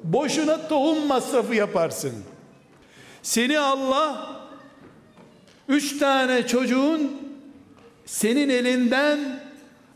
Boşuna 0.04 0.68
tohum 0.68 1.08
masrafı 1.08 1.56
yaparsın. 1.56 2.14
Seni 3.22 3.60
Allah 3.60 4.36
üç 5.68 5.99
tane 5.99 6.47
çocuğun 6.47 7.12
senin 8.06 8.49
elinden 8.49 9.43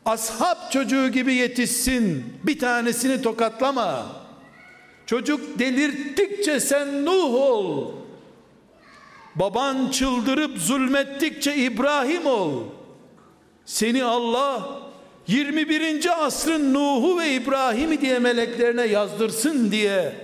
ashab 0.06 0.72
çocuğu 0.72 1.08
gibi 1.08 1.34
yetişsin. 1.34 2.26
Bir 2.44 2.60
tanesini 2.60 3.22
tokatlama. 3.22 4.06
Çocuk 5.06 5.60
delirttikçe 5.60 6.60
sen 6.60 7.06
Nuh 7.06 7.34
ol. 7.34 7.92
Baban 9.36 9.90
çıldırıp 9.92 10.58
zulmettikçe 10.58 11.56
İbrahim 11.56 12.26
ol. 12.26 12.64
Seni 13.66 14.04
Allah 14.04 14.85
21. 15.28 16.26
asrın 16.26 16.74
Nuh'u 16.74 17.20
ve 17.20 17.34
İbrahim'i 17.34 18.02
diye 18.02 18.20
meleklerine 18.20 18.86
yazdırsın 18.86 19.72
diye 19.72 20.16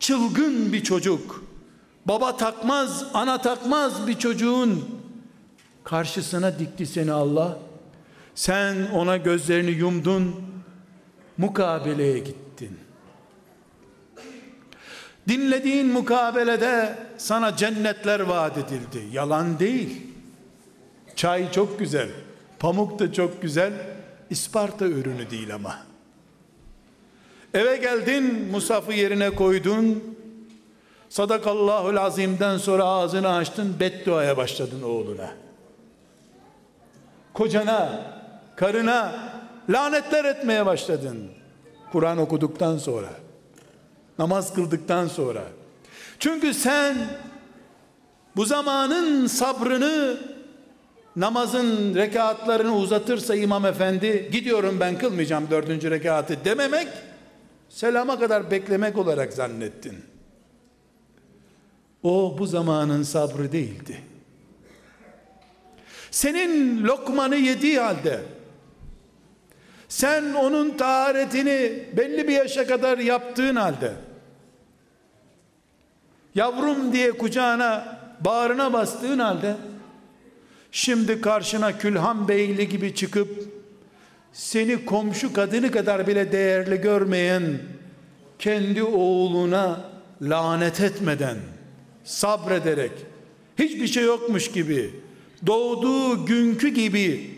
çılgın 0.00 0.72
bir 0.72 0.82
çocuk 0.82 1.44
baba 2.06 2.36
takmaz 2.36 3.04
ana 3.14 3.42
takmaz 3.42 4.06
bir 4.06 4.18
çocuğun 4.18 4.84
karşısına 5.84 6.58
dikti 6.58 6.86
seni 6.86 7.12
Allah. 7.12 7.58
Sen 8.34 8.76
ona 8.94 9.16
gözlerini 9.16 9.70
yumdun 9.70 10.34
mukabeleye 11.38 12.18
gittin. 12.18 12.78
Dinlediğin 15.28 15.86
mukabelede 15.86 16.98
sana 17.18 17.56
cennetler 17.56 18.20
vaat 18.20 18.58
edildi. 18.58 19.02
Yalan 19.12 19.58
değil. 19.58 20.06
Çay 21.16 21.52
çok 21.52 21.78
güzel 21.78 22.08
pamuk 22.58 22.98
da 22.98 23.12
çok 23.12 23.42
güzel 23.42 23.72
İsparta 24.32 24.86
ürünü 24.86 25.30
değil 25.30 25.54
ama. 25.54 25.78
Eve 27.54 27.76
geldin, 27.76 28.48
musafı 28.50 28.92
yerine 28.92 29.30
koydun. 29.30 30.04
Sadakallahul 31.08 31.96
azimden 31.96 32.58
sonra 32.58 32.84
ağzını 32.84 33.34
açtın, 33.34 33.80
bedduaya 33.80 34.36
başladın 34.36 34.82
oğluna. 34.82 35.30
Kocana, 37.34 38.00
karına 38.56 39.12
lanetler 39.68 40.24
etmeye 40.24 40.66
başladın. 40.66 41.30
Kur'an 41.92 42.18
okuduktan 42.18 42.78
sonra, 42.78 43.10
namaz 44.18 44.54
kıldıktan 44.54 45.08
sonra. 45.08 45.42
Çünkü 46.18 46.54
sen 46.54 46.96
bu 48.36 48.44
zamanın 48.44 49.26
sabrını 49.26 50.16
namazın 51.16 51.94
rekatlarını 51.94 52.76
uzatırsa 52.76 53.34
imam 53.34 53.66
efendi 53.66 54.28
gidiyorum 54.32 54.80
ben 54.80 54.98
kılmayacağım 54.98 55.50
dördüncü 55.50 55.90
rekatı 55.90 56.44
dememek 56.44 56.88
selama 57.68 58.18
kadar 58.18 58.50
beklemek 58.50 58.98
olarak 58.98 59.32
zannettin. 59.32 60.04
O 62.02 62.36
bu 62.38 62.46
zamanın 62.46 63.02
sabrı 63.02 63.52
değildi. 63.52 64.00
Senin 66.10 66.84
lokmanı 66.84 67.36
yediği 67.36 67.80
halde 67.80 68.20
sen 69.88 70.34
onun 70.34 70.70
taharetini 70.70 71.84
belli 71.96 72.28
bir 72.28 72.32
yaşa 72.32 72.66
kadar 72.66 72.98
yaptığın 72.98 73.56
halde 73.56 73.92
yavrum 76.34 76.92
diye 76.92 77.12
kucağına 77.12 77.98
bağrına 78.20 78.72
bastığın 78.72 79.18
halde 79.18 79.56
şimdi 80.72 81.20
karşına 81.20 81.78
Külhan 81.78 82.28
Beyli 82.28 82.68
gibi 82.68 82.94
çıkıp 82.94 83.48
seni 84.32 84.84
komşu 84.84 85.32
kadını 85.32 85.70
kadar 85.70 86.06
bile 86.06 86.32
değerli 86.32 86.80
görmeyen 86.80 87.58
kendi 88.38 88.82
oğluna 88.82 89.90
lanet 90.22 90.80
etmeden 90.80 91.36
sabrederek 92.04 92.92
hiçbir 93.58 93.86
şey 93.86 94.04
yokmuş 94.04 94.50
gibi 94.50 94.90
doğduğu 95.46 96.26
günkü 96.26 96.68
gibi 96.68 97.30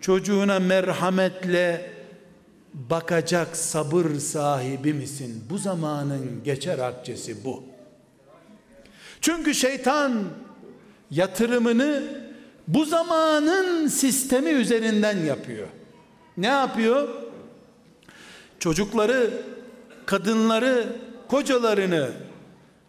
çocuğuna 0.00 0.58
merhametle 0.58 1.90
bakacak 2.74 3.56
sabır 3.56 4.14
sahibi 4.14 4.94
misin? 4.94 5.44
Bu 5.50 5.58
zamanın 5.58 6.40
geçer 6.44 6.78
akçesi 6.78 7.44
bu. 7.44 7.64
Çünkü 9.20 9.54
şeytan 9.54 10.24
yatırımını 11.10 12.27
bu 12.68 12.84
zamanın 12.84 13.88
sistemi 13.88 14.50
üzerinden 14.50 15.16
yapıyor. 15.24 15.66
Ne 16.36 16.46
yapıyor? 16.46 17.08
Çocukları, 18.58 19.30
kadınları, 20.06 20.86
kocalarını 21.28 22.10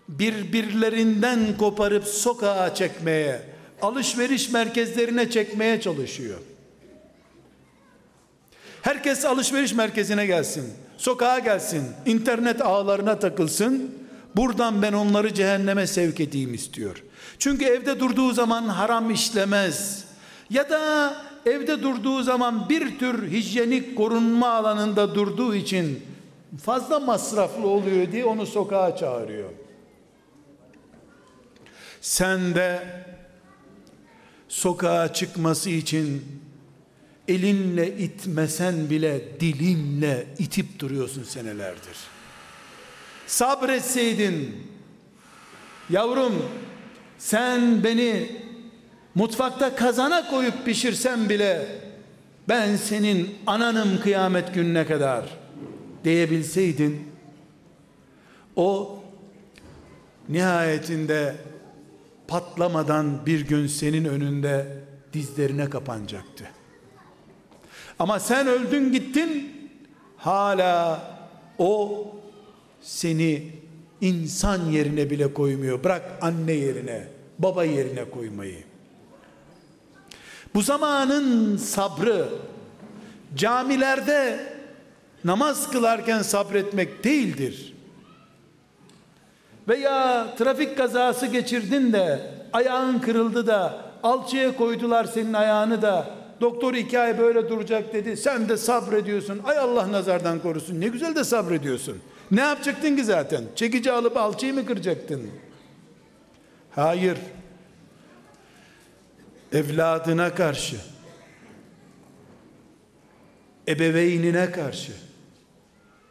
birbirlerinden 0.10 1.58
koparıp 1.58 2.06
sokağa 2.06 2.76
çekmeye, 2.76 3.42
alışveriş 3.82 4.52
merkezlerine 4.52 5.30
çekmeye 5.30 5.82
çalışıyor. 5.82 6.40
Herkes 8.82 9.26
alışveriş 9.26 9.74
merkezine 9.74 10.26
gelsin, 10.26 10.74
sokağa 10.98 11.40
gelsin, 11.40 11.84
internet 12.06 12.62
ağlarına 12.62 13.20
takılsın. 13.20 13.92
Buradan 14.36 14.82
ben 14.82 14.94
onları 14.94 15.34
cehenneme 15.34 15.88
sevk 15.88 16.20
edeyim 16.20 16.54
istiyor. 16.54 17.04
Çünkü 17.40 17.66
evde 17.66 18.00
durduğu 18.00 18.34
zaman 18.34 18.68
haram 18.68 19.12
işlemez. 19.12 20.06
Ya 20.50 20.70
da 20.70 21.16
evde 21.46 21.84
durduğu 21.84 22.24
zaman 22.24 22.70
bir 22.70 23.00
tür 23.00 23.32
hijyenik 23.32 23.98
korunma 23.98 24.50
alanında 24.50 25.16
durduğu 25.16 25.56
için 25.56 26.04
fazla 26.64 27.00
masraflı 27.00 27.68
oluyor 27.68 28.12
diye 28.12 28.26
onu 28.26 28.46
sokağa 28.46 28.96
çağırıyor. 28.96 29.50
Sen 32.02 32.56
de 32.56 32.84
sokağa 34.48 35.14
çıkması 35.14 35.70
için 35.70 36.26
elinle 37.28 37.98
itmesen 37.98 38.90
bile 38.90 39.40
dilinle 39.40 40.28
itip 40.40 40.80
duruyorsun 40.80 41.24
senelerdir. 41.24 41.98
Sabretseydin 43.28 44.68
yavrum 45.90 46.34
sen 47.20 47.84
beni 47.84 48.32
mutfakta 49.16 49.76
kazana 49.76 50.30
koyup 50.30 50.66
pişirsen 50.66 51.30
bile 51.30 51.68
ben 52.50 52.76
senin 52.76 53.36
ananım 53.48 54.02
kıyamet 54.02 54.54
gününe 54.54 54.86
kadar 54.86 55.26
diyebilseydin 56.04 57.08
o 58.56 59.00
nihayetinde 60.30 61.36
patlamadan 62.28 63.26
bir 63.26 63.48
gün 63.48 63.68
senin 63.68 64.06
önünde 64.06 64.84
dizlerine 65.14 65.70
kapanacaktı. 65.70 66.46
Ama 68.00 68.20
sen 68.20 68.48
öldün 68.48 68.92
gittin 68.92 69.54
hala 70.18 71.02
o 71.58 72.08
seni 72.82 73.59
insan 74.02 74.66
yerine 74.66 75.10
bile 75.10 75.34
koymuyor. 75.34 75.84
Bırak 75.84 76.12
anne 76.22 76.52
yerine, 76.52 77.08
baba 77.39 77.64
yerine 77.64 78.10
koymayı. 78.10 78.64
Bu 80.56 80.62
zamanın 80.62 81.58
sabrı 81.58 82.30
camilerde 83.36 84.39
namaz 85.24 85.72
kılarken 85.72 86.22
sabretmek 86.22 87.04
değildir. 87.04 87.74
Veya 89.68 90.28
trafik 90.38 90.78
kazası 90.78 91.26
geçirdin 91.26 91.93
de 91.93 92.20
ayağın 92.54 93.00
kırıldı 93.00 93.47
da 93.47 93.86
alçıya 94.04 94.58
koydular 94.58 95.06
senin 95.06 95.34
ayağını 95.34 95.82
da 95.82 96.08
doktor 96.41 96.74
iki 96.74 97.00
ay 97.00 97.20
böyle 97.20 97.50
duracak 97.50 97.93
dedi. 97.93 98.18
Sen 98.18 98.50
de 98.50 98.58
sabrediyorsun. 98.58 99.41
Ay 99.45 99.58
Allah 99.58 99.91
nazardan 99.91 100.39
korusun. 100.39 100.82
Ne 100.82 100.88
güzel 100.88 101.16
de 101.16 101.24
sabrediyorsun. 101.24 101.97
Ne 102.32 102.42
yapacaktın 102.42 102.96
ki 102.96 103.04
zaten? 103.04 103.44
Çekici 103.56 103.92
alıp 103.92 104.18
alçıyı 104.18 104.54
mı 104.54 104.66
kıracaktın? 104.66 105.32
Hayır. 106.72 107.18
Evladına 109.54 110.36
karşı, 110.36 110.76
ebeveynine 113.68 114.52
karşı, 114.52 114.92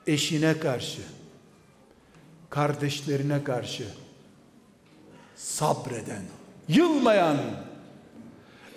eşine 0.07 0.59
karşı, 0.59 1.01
kardeşlerine 2.51 3.45
karşı 3.45 3.85
sabreden, 5.37 6.23
yılmayan, 6.69 7.37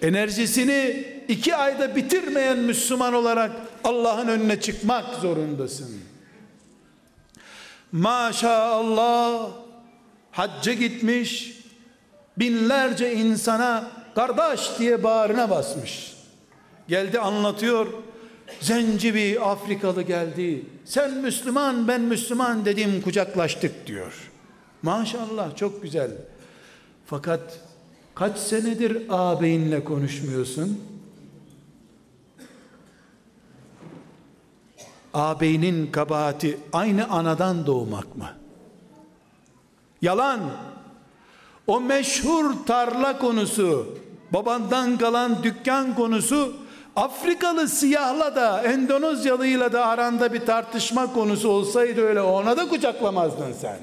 enerjisini 0.02 1.08
iki 1.28 1.56
ayda 1.56 1.96
bitirmeyen 1.96 2.60
Müslüman 2.60 3.14
olarak 3.14 3.52
Allah'ın 3.84 4.28
önüne 4.28 4.62
çıkmak 4.62 5.16
zorundasın. 5.16 6.11
Maşallah 7.92 9.52
hacca 10.32 10.74
gitmiş 10.74 11.58
binlerce 12.38 13.14
insana 13.14 13.92
kardeş 14.16 14.70
diye 14.80 15.04
bağrına 15.04 15.50
basmış. 15.50 16.14
Geldi 16.88 17.20
anlatıyor. 17.20 17.88
Zenci 18.60 19.16
bir 19.16 19.52
Afrikalı 19.52 20.02
geldi. 20.02 20.66
Sen 20.86 21.14
Müslüman 21.14 21.88
ben 21.88 22.02
Müslüman 22.02 22.66
dedim 22.66 23.02
kucaklaştık 23.02 23.88
diyor. 23.88 24.32
Maşallah 24.82 25.56
çok 25.56 25.82
güzel. 25.82 26.12
Fakat 27.06 27.60
kaç 28.16 28.38
senedir 28.38 29.02
ağabeyinle 29.10 29.84
konuşmuyorsun? 29.84 30.91
Ağabeyinin 35.14 35.91
kabahati 35.91 36.59
aynı 36.74 37.09
anadan 37.09 37.66
doğmak 37.66 38.18
mı? 38.18 38.30
Yalan. 40.01 40.39
O 41.68 41.82
meşhur 41.82 42.53
tarla 42.66 43.18
konusu, 43.18 43.97
babandan 44.34 44.97
kalan 44.97 45.43
dükkan 45.43 45.95
konusu 45.95 46.53
Afrikalı 46.95 47.68
siyahla 47.68 48.36
da 48.36 48.62
Endonezyalıyla 48.62 49.74
da 49.74 49.86
aranda 49.86 50.34
bir 50.34 50.39
tartışma 50.39 51.14
konusu 51.14 51.49
olsaydı 51.49 52.01
öyle 52.01 52.22
ona 52.22 52.57
da 52.57 52.70
kucaklamazdın 52.70 53.53
sen. 53.53 53.78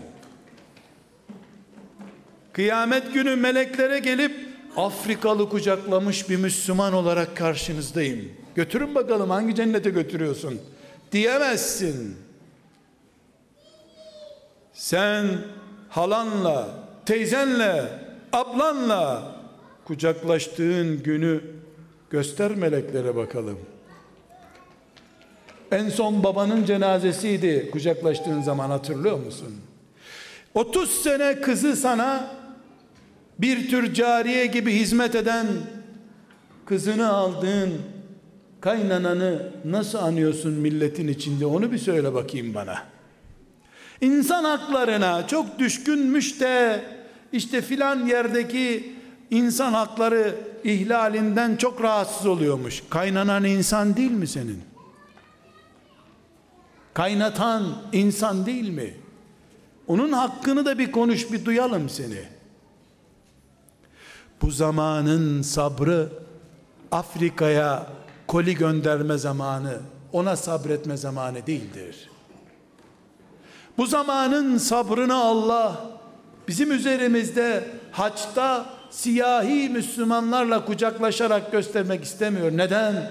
Kıyamet 2.53 3.15
günü 3.15 3.37
meleklere 3.37 3.99
gelip 3.99 4.49
Afrikalı 4.77 5.49
kucaklamış 5.49 6.31
bir 6.31 6.37
Müslüman 6.37 6.93
olarak 6.93 7.37
karşınızdayım. 7.37 8.33
Götürün 8.55 8.95
bakalım 8.95 9.31
hangi 9.31 9.55
cennete 9.55 9.91
götürüyorsun? 9.91 10.61
Diyemezsin. 11.13 12.17
Sen 14.73 15.27
halanla, 15.89 16.69
teyzenle, 17.07 17.85
ablanla 18.33 19.35
kucaklaştığın 19.85 21.03
günü 21.03 21.41
göster 22.11 22.51
meleklere 22.55 23.17
bakalım. 23.17 23.59
En 25.73 25.89
son 25.89 26.25
babanın 26.25 26.65
cenazesiydi 26.65 27.71
kucaklaştığın 27.71 28.43
zaman 28.43 28.71
hatırlıyor 28.71 29.19
musun? 29.19 29.57
30 30.55 30.91
sene 31.03 31.41
kızı 31.41 31.77
sana 31.77 32.35
bir 33.39 33.71
tür 33.71 33.95
cariye 33.95 34.47
gibi 34.47 34.73
hizmet 34.73 35.15
eden 35.15 35.47
kızını 36.67 37.13
aldığın 37.13 37.83
kaynananı 38.61 39.53
nasıl 39.65 39.99
anıyorsun 39.99 40.53
milletin 40.53 41.09
içinde 41.09 41.47
onu 41.47 41.73
bir 41.73 41.79
söyle 41.79 42.15
bakayım 42.15 42.55
bana. 42.55 42.83
İnsan 44.01 44.45
haklarına 44.45 45.27
çok 45.27 45.59
düşkünmüş 45.59 46.41
de 46.41 46.85
işte 47.33 47.63
filan 47.63 48.07
yerdeki 48.07 48.93
insan 49.31 49.73
hakları 49.73 50.35
ihlalinden 50.65 51.57
çok 51.57 51.83
rahatsız 51.83 52.27
oluyormuş. 52.27 52.83
Kaynanan 52.91 53.45
insan 53.45 53.97
değil 53.97 54.11
mi 54.11 54.27
senin? 54.27 54.63
Kaynatan 56.95 57.83
insan 57.93 58.47
değil 58.47 58.69
mi? 58.69 58.95
Onun 59.87 60.13
hakkını 60.13 60.67
da 60.67 60.79
bir 60.79 60.93
konuş 60.93 61.33
bir 61.33 61.45
duyalım 61.45 61.89
seni. 61.89 62.23
Bu 64.43 64.51
zamanın 64.51 65.43
sabrı 65.43 66.09
Afrika'ya 66.93 67.87
koli 68.29 68.55
gönderme 68.55 69.19
zamanı, 69.19 69.79
ona 70.13 70.37
sabretme 70.37 70.97
zamanı 70.97 71.47
değildir. 71.47 72.11
Bu 73.79 73.87
zamanın 73.87 74.59
sabrını 74.59 75.15
Allah 75.15 75.87
bizim 76.49 76.73
üzerimizde 76.73 77.65
haçta 77.93 78.67
siyahi 78.91 79.69
Müslümanlarla 79.69 80.65
kucaklaşarak 80.65 81.53
göstermek 81.53 82.05
istemiyor. 82.05 82.53
Neden? 82.57 83.11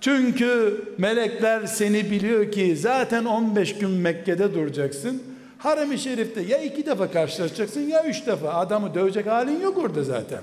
Çünkü 0.00 0.82
melekler 0.98 1.66
seni 1.66 2.10
biliyor 2.10 2.52
ki 2.52 2.76
zaten 2.76 3.24
15 3.24 3.78
gün 3.78 3.90
Mekke'de 3.90 4.54
duracaksın. 4.54 5.22
Harem-i 5.58 5.98
Şerif'te 5.98 6.40
ya 6.40 6.58
iki 6.58 6.86
defa 6.86 7.10
karşılaşacaksın 7.10 7.80
ya 7.80 8.04
üç 8.04 8.26
defa. 8.26 8.54
Adamı 8.54 8.94
dövecek 8.94 9.26
halin 9.26 9.60
yok 9.60 9.78
orada 9.78 10.04
zaten. 10.04 10.40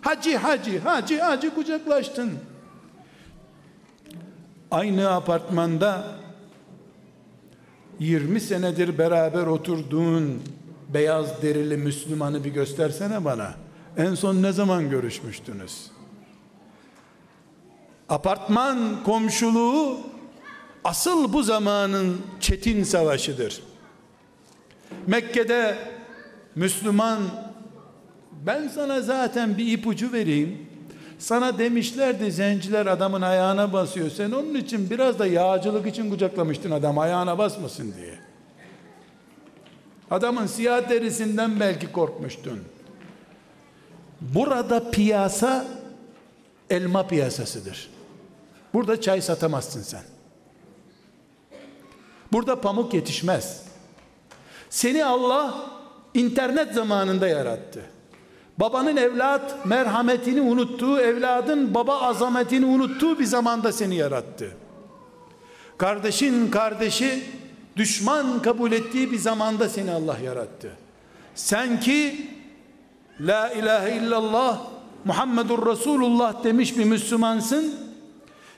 Hacı 0.00 0.36
hacı 0.36 0.78
hacı 0.78 1.20
hacı 1.20 1.54
kucaklaştın. 1.54 2.30
Aynı 4.72 5.10
apartmanda 5.10 6.04
20 7.98 8.40
senedir 8.40 8.98
beraber 8.98 9.46
oturduğun 9.46 10.42
beyaz 10.88 11.42
derili 11.42 11.76
Müslümanı 11.76 12.44
bir 12.44 12.50
göstersene 12.50 13.24
bana. 13.24 13.54
En 13.96 14.14
son 14.14 14.42
ne 14.42 14.52
zaman 14.52 14.90
görüşmüştünüz? 14.90 15.90
Apartman 18.08 19.04
komşuluğu 19.04 20.00
asıl 20.84 21.32
bu 21.32 21.42
zamanın 21.42 22.20
çetin 22.40 22.84
savaşıdır. 22.84 23.62
Mekke'de 25.06 25.78
Müslüman 26.54 27.18
ben 28.46 28.68
sana 28.68 29.00
zaten 29.00 29.58
bir 29.58 29.66
ipucu 29.72 30.12
vereyim. 30.12 30.71
Sana 31.22 31.58
demişlerdi 31.58 32.32
zenciler 32.32 32.86
adamın 32.86 33.22
ayağına 33.22 33.72
basıyor. 33.72 34.10
Sen 34.10 34.30
onun 34.30 34.54
için 34.54 34.90
biraz 34.90 35.18
da 35.18 35.26
yağcılık 35.26 35.86
için 35.86 36.10
kucaklamıştın 36.10 36.70
adam 36.70 36.98
ayağına 36.98 37.38
basmasın 37.38 37.94
diye. 37.96 38.18
Adamın 40.10 40.46
siyah 40.46 40.88
derisinden 40.88 41.60
belki 41.60 41.92
korkmuştun. 41.92 42.60
Burada 44.20 44.90
piyasa 44.90 45.66
elma 46.70 47.06
piyasasıdır. 47.06 47.90
Burada 48.74 49.00
çay 49.00 49.22
satamazsın 49.22 49.82
sen. 49.82 50.02
Burada 52.32 52.60
pamuk 52.60 52.94
yetişmez. 52.94 53.62
Seni 54.70 55.04
Allah 55.04 55.70
internet 56.14 56.74
zamanında 56.74 57.28
yarattı. 57.28 57.82
Babanın 58.58 58.96
evlat 58.96 59.66
merhametini 59.66 60.40
unuttuğu, 60.40 61.00
evladın 61.00 61.74
baba 61.74 62.00
azametini 62.00 62.66
unuttuğu 62.66 63.18
bir 63.18 63.24
zamanda 63.24 63.72
seni 63.72 63.96
yarattı. 63.96 64.56
Kardeşin 65.78 66.50
kardeşi 66.50 67.24
düşman 67.76 68.42
kabul 68.42 68.72
ettiği 68.72 69.12
bir 69.12 69.18
zamanda 69.18 69.68
seni 69.68 69.90
Allah 69.90 70.16
yarattı. 70.24 70.70
Sen 71.34 71.80
ki 71.80 72.26
La 73.20 73.50
ilahe 73.50 73.96
illallah 73.96 74.60
Muhammedur 75.04 75.66
Resulullah 75.66 76.44
demiş 76.44 76.78
bir 76.78 76.84
Müslümansın. 76.84 77.74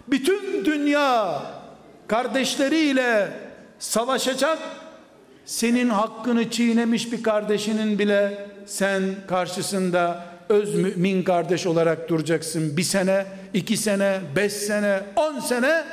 Bütün 0.09 0.64
dünya 0.64 1.42
kardeşleriyle 2.07 3.32
savaşacak 3.78 4.59
senin 5.45 5.88
hakkını 5.88 6.51
çiğnemiş 6.51 7.12
bir 7.12 7.22
kardeşinin 7.22 7.99
bile 7.99 8.51
sen 8.66 9.02
karşısında 9.28 10.26
öz 10.48 10.74
mümin 10.74 11.22
kardeş 11.22 11.66
olarak 11.66 12.08
duracaksın. 12.08 12.76
Bir 12.76 12.82
sene, 12.82 13.26
iki 13.54 13.76
sene, 13.76 14.20
beş 14.36 14.52
sene, 14.52 15.02
on 15.16 15.40
sene 15.40 15.84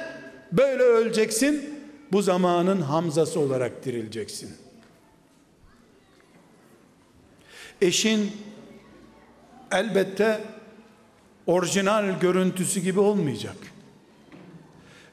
böyle 0.51 0.83
öleceksin. 0.83 1.81
Bu 2.11 2.21
zamanın 2.21 2.81
Hamzası 2.81 3.39
olarak 3.39 3.85
dirileceksin. 3.85 4.49
Eşin 7.81 8.31
elbette 9.71 10.41
orijinal 11.47 12.19
görüntüsü 12.19 12.79
gibi 12.79 12.99
olmayacak. 12.99 13.55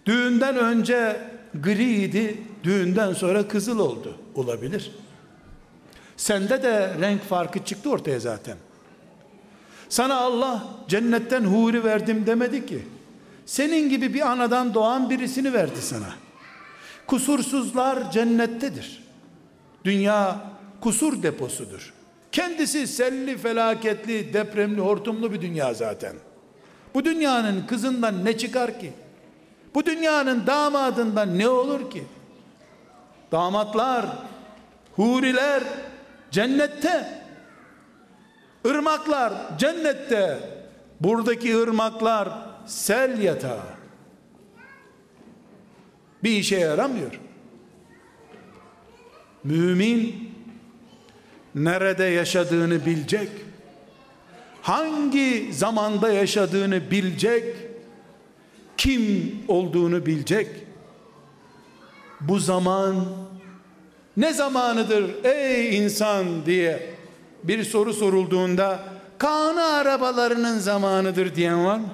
Düğünden 0.07 0.57
önce 0.57 1.17
griydi, 1.63 2.37
düğünden 2.65 3.13
sonra 3.13 3.49
kızıl 3.49 3.79
oldu. 3.79 4.19
Olabilir. 4.35 4.93
Sende 6.19 6.63
de 6.63 6.95
renk 7.01 7.23
farkı 7.23 7.65
çıktı 7.65 7.91
ortaya 7.91 8.21
zaten. 8.21 8.57
Sana 9.89 10.17
Allah 10.17 10.65
cennetten 10.89 11.45
huri 11.45 11.85
verdim 11.85 12.27
demedi 12.27 12.67
ki. 12.67 12.85
Senin 13.47 13.89
gibi 13.89 14.15
bir 14.15 14.31
anadan 14.31 14.75
doğan 14.75 15.11
birisini 15.11 15.53
verdi 15.53 15.83
sana. 15.83 16.15
Kusursuzlar 17.07 18.11
cennettedir. 18.11 19.05
Dünya 19.85 20.41
kusur 20.81 21.23
deposudur. 21.23 21.95
Kendisi 22.33 22.87
selli, 22.87 23.39
felaketli, 23.39 24.33
depremli, 24.33 24.81
hortumlu 24.81 25.33
bir 25.33 25.41
dünya 25.41 25.75
zaten. 25.75 26.13
Bu 26.95 27.05
dünyanın 27.05 27.67
kızından 27.67 28.25
ne 28.25 28.39
çıkar 28.39 28.81
ki? 28.81 28.93
Bu 29.75 29.87
dünyanın 29.87 30.47
damadından 30.47 31.39
ne 31.39 31.49
olur 31.49 31.91
ki? 31.91 32.05
Damatlar, 33.33 34.07
huriler 34.97 35.63
cennette. 36.31 37.23
Irmaklar 38.65 39.59
cennette. 39.59 40.39
Buradaki 41.01 41.59
ırmaklar 41.59 42.29
sel 42.67 43.23
yatağı. 43.23 43.79
Bir 46.23 46.31
işe 46.31 46.57
yaramıyor. 46.57 47.21
Mümin 49.45 50.35
nerede 51.55 52.05
yaşadığını 52.05 52.87
bilecek. 52.87 53.29
Hangi 54.63 55.51
zamanda 55.53 56.13
yaşadığını 56.13 56.91
bilecek. 56.91 57.57
Kim 58.77 59.35
olduğunu 59.49 60.07
bilecek. 60.07 60.49
Bu 62.21 62.39
zaman 62.39 63.07
ne 64.19 64.33
zamanıdır 64.33 65.25
ey 65.25 65.79
insan 65.79 66.47
diye 66.47 66.91
bir 67.45 67.65
soru 67.65 67.93
sorulduğunda 67.93 68.81
kanı 69.19 69.65
arabalarının 69.65 70.59
zamanıdır 70.59 71.35
diyen 71.35 71.65
var 71.65 71.79
mı? 71.79 71.89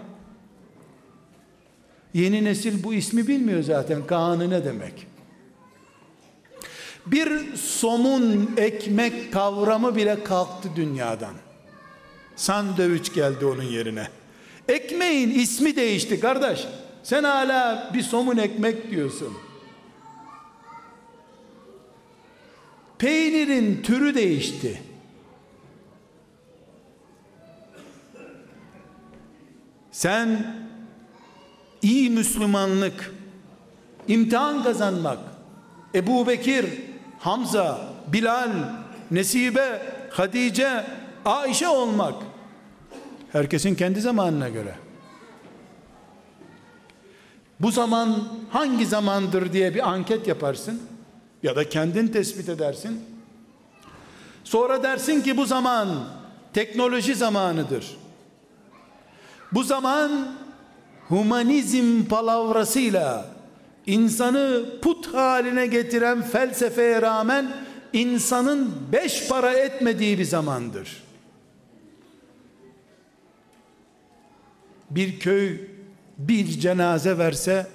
Yeni 2.15 2.45
nesil 2.45 2.85
bu 2.85 2.95
ismi 2.95 3.29
bilmiyor 3.29 3.63
zaten. 3.63 4.07
Kanı 4.07 4.51
ne 4.51 4.65
demek? 4.65 5.07
Bir 7.07 7.57
somun 7.57 8.51
ekmek 8.57 9.33
kavramı 9.33 9.97
bile 9.97 10.25
kalktı 10.25 10.69
dünyadan. 10.77 11.35
Sandviç 12.37 13.15
geldi 13.15 13.47
onun 13.47 13.63
yerine. 13.63 14.09
Ekmeğin 14.69 15.31
ismi 15.31 15.77
değişti 15.77 16.21
kardeş. 16.21 16.67
Sen 17.03 17.25
hala 17.25 17.91
bir 17.95 18.03
somun 18.03 18.37
ekmek 18.37 18.91
diyorsun. 18.91 19.44
Peynirin 23.05 23.83
türü 23.83 24.15
değişti. 24.15 24.83
Sen 29.91 30.57
iyi 31.83 32.11
Müslümanlık, 32.11 33.15
imtihan 34.09 34.63
kazanmak, 34.63 35.19
Ebu 35.95 36.27
Bekir, 36.27 36.67
Hamza, 37.19 37.89
Bilal, 38.13 38.51
Nesibe, 39.11 39.83
Hatice, 40.11 40.85
Ayşe 41.25 41.69
olmak, 41.69 42.15
herkesin 43.33 43.75
kendi 43.75 44.01
zamanına 44.01 44.49
göre. 44.49 44.75
Bu 47.61 47.71
zaman 47.71 48.29
hangi 48.51 48.87
zamandır 48.87 49.53
diye 49.53 49.75
bir 49.75 49.89
anket 49.89 50.29
yaparsın 50.29 50.94
ya 51.45 51.57
da 51.57 51.69
kendin 51.69 52.09
tespit 52.09 52.49
edersin. 52.49 53.05
Sonra 54.45 54.83
dersin 54.83 55.21
ki 55.21 55.37
bu 55.37 55.47
zaman 55.47 55.89
teknoloji 56.53 57.15
zamanıdır. 57.15 57.97
Bu 59.53 59.63
zaman 59.63 60.37
humanizm 61.09 62.05
palavrasıyla 62.05 63.27
insanı 63.87 64.65
put 64.83 65.15
haline 65.15 65.67
getiren 65.67 66.23
felsefeye 66.23 67.03
rağmen 67.03 67.53
insanın 67.93 68.75
beş 68.93 69.29
para 69.29 69.53
etmediği 69.53 70.19
bir 70.19 70.25
zamandır. 70.25 71.03
Bir 74.91 75.21
köy 75.21 75.61
bir 76.19 76.47
cenaze 76.47 77.19
verse 77.19 77.67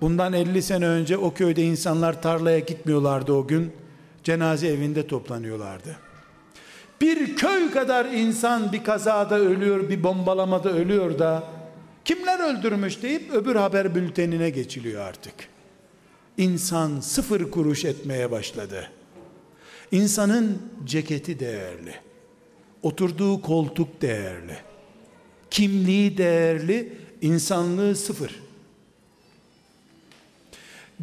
bundan 0.00 0.32
50 0.32 0.62
sene 0.62 0.86
önce 0.86 1.16
o 1.16 1.34
köyde 1.34 1.62
insanlar 1.62 2.22
tarlaya 2.22 2.58
gitmiyorlardı 2.58 3.32
o 3.32 3.46
gün. 3.46 3.72
Cenaze 4.24 4.68
evinde 4.68 5.06
toplanıyorlardı. 5.06 5.96
Bir 7.00 7.36
köy 7.36 7.70
kadar 7.70 8.04
insan 8.04 8.72
bir 8.72 8.84
kazada 8.84 9.38
ölüyor, 9.38 9.88
bir 9.88 10.02
bombalamada 10.02 10.72
ölüyor 10.72 11.18
da 11.18 11.44
kimler 12.04 12.54
öldürmüş 12.54 13.02
deyip 13.02 13.32
öbür 13.32 13.56
haber 13.56 13.94
bültenine 13.94 14.50
geçiliyor 14.50 15.02
artık. 15.02 15.34
İnsan 16.38 17.00
sıfır 17.00 17.50
kuruş 17.50 17.84
etmeye 17.84 18.30
başladı. 18.30 18.90
İnsanın 19.92 20.62
ceketi 20.84 21.40
değerli. 21.40 21.94
Oturduğu 22.82 23.42
koltuk 23.42 24.02
değerli. 24.02 24.56
Kimliği 25.50 26.18
değerli, 26.18 26.92
insanlığı 27.20 27.96
sıfır. 27.96 28.43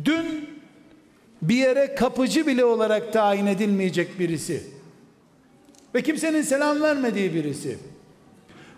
Dün 0.06 0.50
bir 1.42 1.56
yere 1.56 1.96
kapıcı 1.96 2.48
bile 2.48 2.66
olarak 2.66 3.14
tayin 3.14 3.46
edilmeyecek 3.46 4.20
birisi 4.20 4.64
ve 5.96 6.02
kimsenin 6.02 6.42
selam 6.42 6.82
vermediği 6.82 7.34
birisi 7.34 7.78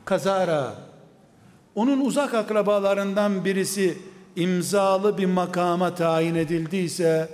kazara 0.05 0.75
onun 1.75 2.01
uzak 2.01 2.33
akrabalarından 2.33 3.45
birisi 3.45 3.97
imzalı 4.35 5.17
bir 5.17 5.25
makama 5.25 5.95
tayin 5.95 6.35
edildiyse 6.35 7.29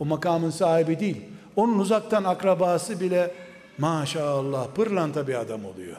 o 0.00 0.04
makamın 0.04 0.50
sahibi 0.50 1.00
değil. 1.00 1.22
Onun 1.56 1.78
uzaktan 1.78 2.24
akrabası 2.24 3.00
bile 3.00 3.34
maşallah 3.78 4.66
pırlanta 4.74 5.28
bir 5.28 5.34
adam 5.34 5.64
oluyor. 5.64 5.96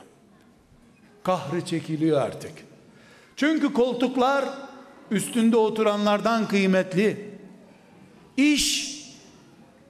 Kahrı 1.23 1.65
çekiliyor 1.65 2.21
artık. 2.21 2.51
Çünkü 3.35 3.73
koltuklar 3.73 4.45
üstünde 5.11 5.57
oturanlardan 5.57 6.47
kıymetli. 6.47 7.32
İş 8.37 8.99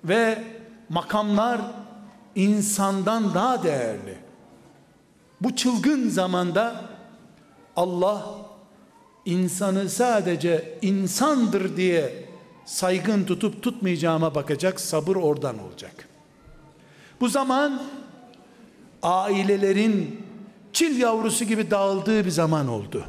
ve 0.03 0.43
makamlar 0.89 1.61
insandan 2.35 3.33
daha 3.33 3.63
değerli. 3.63 4.17
Bu 5.41 5.55
çılgın 5.55 6.09
zamanda 6.09 6.81
Allah 7.75 8.25
insanı 9.25 9.89
sadece 9.89 10.77
insandır 10.81 11.77
diye 11.77 12.25
saygın 12.65 13.23
tutup 13.23 13.63
tutmayacağıma 13.63 14.35
bakacak, 14.35 14.79
sabır 14.79 15.15
oradan 15.15 15.59
olacak. 15.59 16.09
Bu 17.21 17.29
zaman 17.29 17.83
ailelerin 19.03 20.25
çil 20.73 20.99
yavrusu 20.99 21.45
gibi 21.45 21.71
dağıldığı 21.71 22.25
bir 22.25 22.29
zaman 22.29 22.67
oldu. 22.67 23.05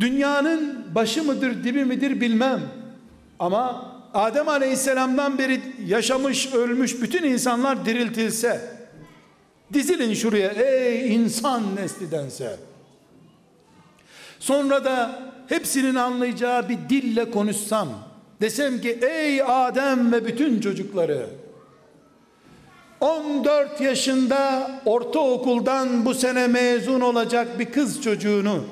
Dünyanın 0.00 0.86
başı 0.94 1.24
mıdır, 1.24 1.64
dibi 1.64 1.84
midir 1.84 2.20
bilmem. 2.20 2.77
Ama 3.38 3.94
Adem 4.14 4.48
Aleyhisselam'dan 4.48 5.38
beri 5.38 5.60
yaşamış, 5.86 6.54
ölmüş 6.54 7.02
bütün 7.02 7.22
insanlar 7.22 7.86
diriltilse, 7.86 8.60
dizilin 9.72 10.14
şuraya 10.14 10.50
ey 10.50 11.14
insan 11.14 11.76
nesli 11.76 12.10
dense, 12.10 12.56
sonra 14.38 14.84
da 14.84 15.22
hepsinin 15.48 15.94
anlayacağı 15.94 16.68
bir 16.68 16.78
dille 16.88 17.30
konuşsam, 17.30 17.88
desem 18.40 18.80
ki 18.80 18.98
ey 19.02 19.42
Adem 19.42 20.12
ve 20.12 20.26
bütün 20.26 20.60
çocukları, 20.60 21.26
14 23.00 23.80
yaşında 23.80 24.70
ortaokuldan 24.84 26.04
bu 26.04 26.14
sene 26.14 26.46
mezun 26.46 27.00
olacak 27.00 27.58
bir 27.58 27.72
kız 27.72 28.02
çocuğunu 28.02 28.64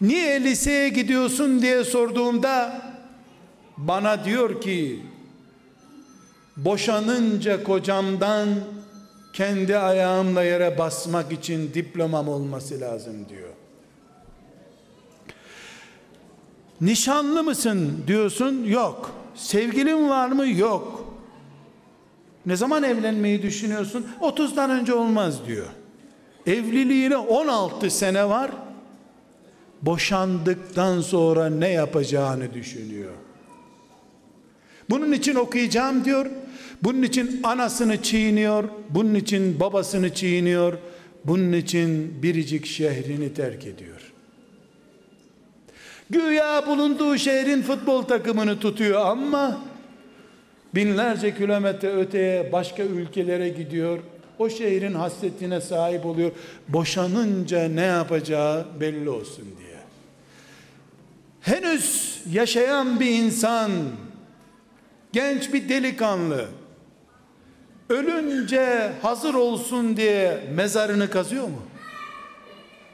niye 0.00 0.44
liseye 0.44 0.88
gidiyorsun 0.88 1.62
diye 1.62 1.84
sorduğumda 1.84 2.82
bana 3.76 4.24
diyor 4.24 4.60
ki 4.60 5.02
boşanınca 6.56 7.64
kocamdan 7.64 8.48
kendi 9.32 9.78
ayağımla 9.78 10.42
yere 10.42 10.78
basmak 10.78 11.32
için 11.32 11.74
diplomam 11.74 12.28
olması 12.28 12.80
lazım 12.80 13.28
diyor. 13.28 13.48
Nişanlı 16.80 17.42
mısın 17.42 18.04
diyorsun? 18.06 18.64
Yok. 18.64 19.10
Sevgilin 19.34 20.08
var 20.08 20.28
mı? 20.28 20.48
Yok. 20.48 21.14
Ne 22.46 22.56
zaman 22.56 22.82
evlenmeyi 22.82 23.42
düşünüyorsun? 23.42 24.06
30'dan 24.20 24.70
önce 24.70 24.94
olmaz 24.94 25.46
diyor. 25.46 25.66
Evliliğine 26.46 27.16
16 27.16 27.90
sene 27.90 28.28
var. 28.28 28.50
Boşandıktan 29.82 31.00
sonra 31.00 31.50
ne 31.50 31.68
yapacağını 31.68 32.54
düşünüyor. 32.54 33.12
Bunun 34.90 35.12
için 35.12 35.34
okuyacağım 35.34 36.04
diyor. 36.04 36.26
Bunun 36.82 37.02
için 37.02 37.40
anasını 37.42 38.02
çiğniyor. 38.02 38.64
Bunun 38.90 39.14
için 39.14 39.60
babasını 39.60 40.14
çiğniyor. 40.14 40.78
Bunun 41.24 41.52
için 41.52 42.22
biricik 42.22 42.66
şehrini 42.66 43.34
terk 43.34 43.66
ediyor. 43.66 44.12
Güya 46.10 46.66
bulunduğu 46.66 47.18
şehrin 47.18 47.62
futbol 47.62 48.02
takımını 48.02 48.60
tutuyor 48.60 49.06
ama 49.06 49.60
binlerce 50.74 51.34
kilometre 51.34 51.96
öteye 51.96 52.52
başka 52.52 52.82
ülkelere 52.82 53.48
gidiyor. 53.48 53.98
O 54.38 54.48
şehrin 54.48 54.94
hasretine 54.94 55.60
sahip 55.60 56.06
oluyor. 56.06 56.30
Boşanınca 56.68 57.68
ne 57.68 57.82
yapacağı 57.82 58.66
belli 58.80 59.10
olsun 59.10 59.44
diye. 59.58 59.65
Henüz 61.46 62.18
yaşayan 62.32 63.00
bir 63.00 63.10
insan 63.10 63.70
genç 65.12 65.52
bir 65.52 65.68
delikanlı 65.68 66.48
ölünce 67.88 68.92
hazır 69.02 69.34
olsun 69.34 69.96
diye 69.96 70.40
mezarını 70.54 71.10
kazıyor 71.10 71.48
mu? 71.48 71.62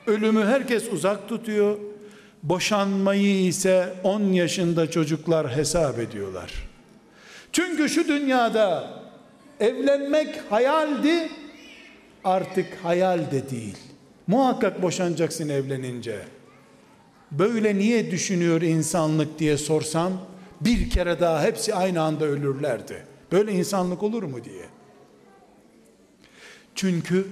Ölümü 0.07 0.44
herkes 0.44 0.92
uzak 0.92 1.28
tutuyor. 1.28 1.78
Boşanmayı 2.42 3.46
ise 3.46 3.94
10 4.05 4.20
yaşında 4.20 4.90
çocuklar 4.90 5.57
hesap 5.57 5.98
ediyorlar. 5.98 6.53
Çünkü 7.53 7.88
şu 7.88 8.09
dünyada 8.09 8.90
evlenmek 9.61 10.40
hayaldi, 10.50 11.28
artık 12.24 12.66
hayal 12.82 13.30
de 13.30 13.50
değil. 13.50 13.78
Muhakkak 14.26 14.82
boşanacaksın 14.82 15.48
evlenince. 15.48 16.41
Böyle 17.39 17.78
niye 17.78 18.11
düşünüyor 18.11 18.62
insanlık 18.62 19.39
diye 19.39 19.57
sorsam, 19.57 20.12
bir 20.61 20.91
kere 20.91 21.20
daha 21.20 21.43
hepsi 21.43 21.74
aynı 21.74 22.03
anda 22.03 22.24
ölürlerdi. 22.24 23.07
Böyle 23.33 23.53
insanlık 23.53 24.03
olur 24.03 24.22
mu 24.22 24.45
diye. 24.45 24.64
Çünkü 26.74 27.26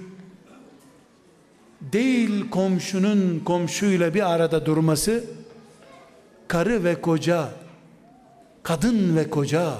değil 1.81 2.49
komşunun 2.49 3.39
komşuyla 3.45 4.13
bir 4.13 4.33
arada 4.33 4.65
durması, 4.65 5.23
karı 6.47 6.83
ve 6.83 7.01
koca, 7.01 7.49
kadın 8.63 9.17
ve 9.17 9.29
koca, 9.29 9.73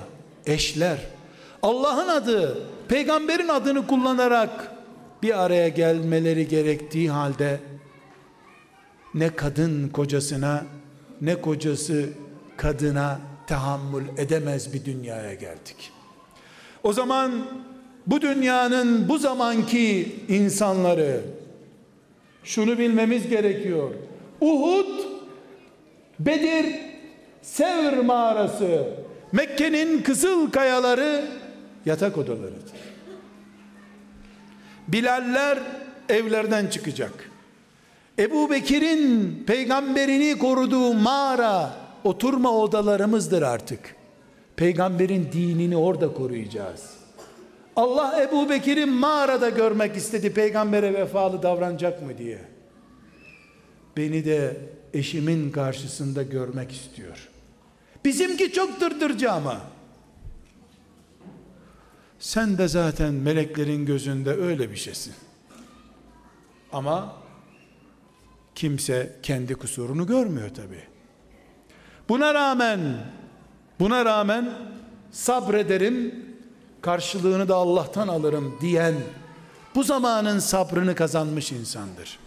eşler, 0.45 0.97
Allah'ın 1.63 2.07
adı, 2.07 2.67
peygamberin 2.88 3.47
adını 3.47 3.88
kullanarak 3.88 4.72
bir 5.24 5.43
araya 5.43 5.67
gelmeleri 5.67 6.47
gerektiği 6.47 7.11
halde 7.11 7.59
ne 9.14 9.36
kadın 9.36 9.89
kocasına 9.89 10.66
ne 11.22 11.41
kocası 11.41 12.09
kadına 12.57 13.20
tahammül 13.47 14.03
edemez 14.18 14.74
bir 14.74 14.86
dünyaya 14.86 15.34
geldik. 15.34 15.91
O 16.84 16.93
zaman 16.93 17.32
bu 18.07 18.22
dünyanın 18.22 19.09
bu 19.09 19.18
zamanki 19.18 20.16
insanları 20.28 21.22
şunu 22.43 22.78
bilmemiz 22.78 23.30
gerekiyor. 23.30 23.89
Uhud, 24.41 24.99
Bedir, 26.20 26.76
Sevr 27.41 27.97
mağarası, 27.97 28.88
Mekke'nin 29.32 30.01
kızıl 30.03 30.51
kayaları 30.51 31.26
yatak 31.86 32.18
odalarıdır. 32.18 32.72
Bilaller 34.88 35.59
evlerden 36.09 36.68
çıkacak. 36.68 37.30
Ebu 38.20 38.49
Bekir'in 38.49 39.43
peygamberini 39.47 40.38
koruduğu 40.38 40.93
mağara 40.93 41.74
oturma 42.03 42.51
odalarımızdır 42.51 43.41
artık. 43.41 43.95
Peygamberin 44.55 45.30
dinini 45.32 45.78
orada 45.78 46.14
koruyacağız. 46.14 46.89
Allah 47.76 48.24
Ebu 48.24 48.49
Bekir'i 48.49 48.86
mağarada 48.86 49.49
görmek 49.49 49.95
istedi 49.95 50.34
peygambere 50.34 50.93
vefalı 50.93 51.43
davranacak 51.43 52.01
mı 52.01 52.18
diye. 52.18 52.39
Beni 53.97 54.26
de 54.26 54.57
eşimin 54.93 55.51
karşısında 55.51 56.24
görmek 56.24 56.72
istiyor. 56.72 57.30
Bizimki 58.05 58.51
çok 58.51 58.82
dırdırcı 58.82 59.32
ama. 59.32 59.62
Sen 62.20 62.57
de 62.57 62.68
zaten 62.68 63.14
meleklerin 63.14 63.86
gözünde 63.86 64.32
öyle 64.32 64.72
bir 64.72 64.76
şeysin. 64.76 65.14
Ama 66.74 67.20
kimse 68.55 69.15
kendi 69.23 69.55
kusurunu 69.55 70.07
görmüyor 70.07 70.49
tabi. 70.49 70.83
Buna 72.09 72.33
rağmen 72.33 72.79
buna 73.79 74.05
rağmen 74.05 74.49
sabrederim 75.11 76.25
karşılığını 76.81 77.47
da 77.47 77.55
Allah'tan 77.55 78.07
alırım 78.07 78.57
diyen 78.61 78.95
bu 79.75 79.83
zamanın 79.83 80.39
sabrını 80.39 80.95
kazanmış 80.95 81.51
insandır. 81.51 82.19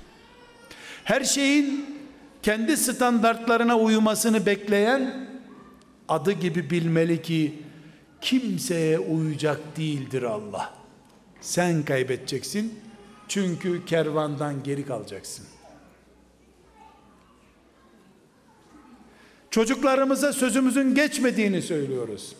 Her 1.04 1.24
şeyin 1.24 1.86
kendi 2.42 2.76
standartlarına 2.76 3.78
uyumasını 3.78 4.46
bekleyen 4.46 5.28
adı 6.08 6.32
gibi 6.32 6.70
bilmeli 6.70 7.22
ki 7.22 7.62
kimseye 8.20 8.98
uyacak 8.98 9.76
değildir 9.76 10.22
Allah. 10.22 10.74
Sen 11.40 11.82
kaybedeceksin 11.82 12.80
çünkü 13.28 13.84
kervandan 13.84 14.62
geri 14.62 14.86
kalacaksın. 14.86 15.46
Çocuklarımıza 19.54 20.32
sözümüzün 20.32 20.94
geçmediğini 20.94 21.62
söylüyoruz. 21.62 22.36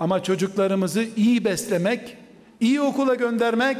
Ama 0.00 0.22
çocuklarımızı 0.22 1.04
iyi 1.16 1.44
beslemek, 1.44 2.16
iyi 2.60 2.80
okula 2.80 3.14
göndermek, 3.14 3.76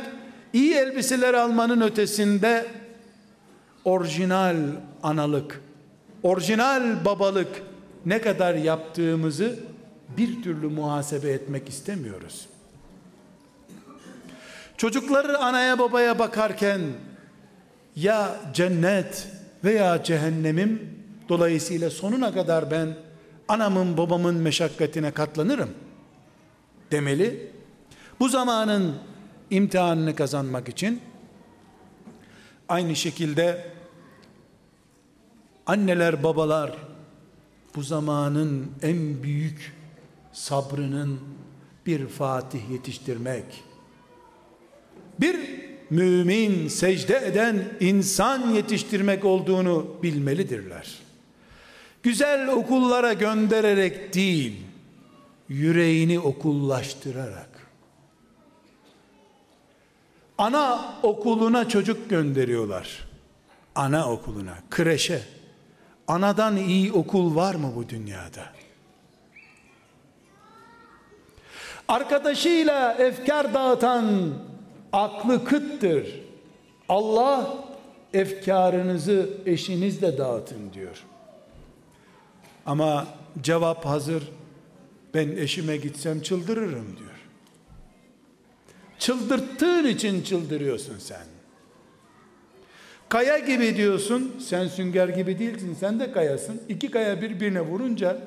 iyi 0.52 0.74
elbiseler 0.74 1.34
almanın 1.34 1.80
ötesinde 1.80 2.66
orijinal 3.84 4.56
analık, 5.02 5.60
orijinal 6.22 7.04
babalık 7.04 7.62
ne 8.06 8.20
kadar 8.20 8.54
yaptığımızı 8.54 9.58
bir 10.16 10.42
türlü 10.42 10.66
muhasebe 10.66 11.30
etmek 11.30 11.68
istemiyoruz. 11.68 12.46
Çocukları 14.76 15.38
anaya 15.38 15.78
babaya 15.78 16.18
bakarken 16.18 16.80
ya 17.96 18.36
cennet 18.54 19.28
veya 19.64 20.02
cehennemim 20.02 21.01
dolayısıyla 21.32 21.90
sonuna 21.90 22.34
kadar 22.34 22.70
ben 22.70 22.96
anamın 23.48 23.96
babamın 23.96 24.34
meşakkatine 24.34 25.10
katlanırım 25.10 25.70
demeli. 26.90 27.50
Bu 28.20 28.28
zamanın 28.28 28.96
imtihanını 29.50 30.16
kazanmak 30.16 30.68
için 30.68 31.00
aynı 32.68 32.96
şekilde 32.96 33.66
anneler 35.66 36.22
babalar 36.22 36.76
bu 37.76 37.82
zamanın 37.82 38.70
en 38.82 39.22
büyük 39.22 39.76
sabrının 40.32 41.20
bir 41.86 42.08
Fatih 42.08 42.70
yetiştirmek 42.70 43.44
bir 45.20 45.36
mümin 45.90 46.68
secde 46.68 47.16
eden 47.26 47.64
insan 47.80 48.50
yetiştirmek 48.50 49.24
olduğunu 49.24 49.96
bilmelidirler. 50.02 51.01
Güzel 52.02 52.48
okullara 52.48 53.12
göndererek 53.12 54.14
değil, 54.14 54.62
yüreğini 55.48 56.20
okullaştırarak. 56.20 57.48
Ana 60.38 60.94
okuluna 61.02 61.68
çocuk 61.68 62.10
gönderiyorlar. 62.10 63.08
Ana 63.74 64.12
okuluna, 64.12 64.54
kreşe. 64.70 65.22
Anadan 66.08 66.56
iyi 66.56 66.92
okul 66.92 67.36
var 67.36 67.54
mı 67.54 67.72
bu 67.76 67.88
dünyada? 67.88 68.44
Arkadaşıyla 71.88 72.92
efkar 72.92 73.54
dağıtan 73.54 74.34
aklı 74.92 75.44
kıttır. 75.44 76.20
Allah 76.88 77.54
efkarınızı 78.14 79.30
eşinizle 79.46 80.18
dağıtın 80.18 80.72
diyor. 80.72 81.04
Ama 82.66 83.06
cevap 83.42 83.84
hazır. 83.84 84.22
Ben 85.14 85.28
eşime 85.28 85.76
gitsem 85.76 86.20
çıldırırım 86.20 86.96
diyor. 86.98 87.10
Çıldırttığın 88.98 89.86
için 89.86 90.22
çıldırıyorsun 90.22 90.98
sen. 90.98 91.26
Kaya 93.08 93.38
gibi 93.38 93.76
diyorsun, 93.76 94.36
sen 94.40 94.68
sünger 94.68 95.08
gibi 95.08 95.38
değilsin, 95.38 95.76
sen 95.80 96.00
de 96.00 96.12
kayasın. 96.12 96.60
İki 96.68 96.90
kaya 96.90 97.22
birbirine 97.22 97.60
vurunca 97.60 98.18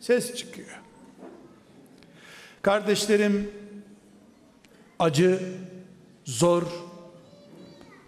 ses 0.00 0.34
çıkıyor. 0.34 0.80
Kardeşlerim, 2.62 3.50
acı, 4.98 5.40
zor, 6.24 6.62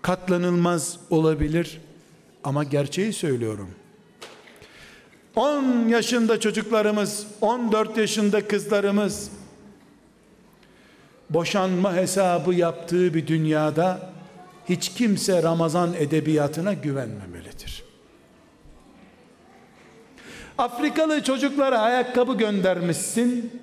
katlanılmaz 0.03 1.01
olabilir 1.11 1.81
ama 2.45 2.65
gerçeği 2.65 3.13
söylüyorum. 3.13 3.71
10 5.37 5.89
yaşında 5.89 6.41
çocuklarımız, 6.41 7.27
14 7.41 7.97
yaşında 7.97 8.49
kızlarımız 8.49 9.31
boşanma 11.31 11.95
hesabı 11.95 12.55
yaptığı 12.55 13.15
bir 13.15 13.27
dünyada 13.27 14.11
hiç 14.69 14.89
kimse 14.89 15.43
Ramazan 15.43 15.95
edebiyatına 15.95 16.73
güvenmemelidir. 16.73 17.85
Afrikalı 20.59 21.23
çocuklara 21.23 21.79
ayakkabı 21.79 22.35
göndermişsin. 22.35 23.61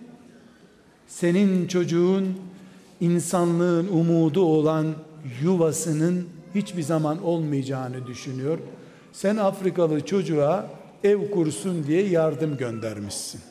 Senin 1.08 1.68
çocuğun 1.68 2.38
insanlığın 3.02 3.88
umudu 3.88 4.42
olan 4.42 4.96
yuvasının 5.42 6.30
hiçbir 6.56 6.82
zaman 6.84 7.24
olmayacağını 7.24 8.08
düşünüyor. 8.08 8.58
Sen 9.14 9.38
Afrikalı 9.38 10.06
çocuğa 10.06 10.70
ev 11.04 11.32
kursun 11.32 11.88
diye 11.88 12.08
yardım 12.08 12.58
göndermişsin. 12.58 13.42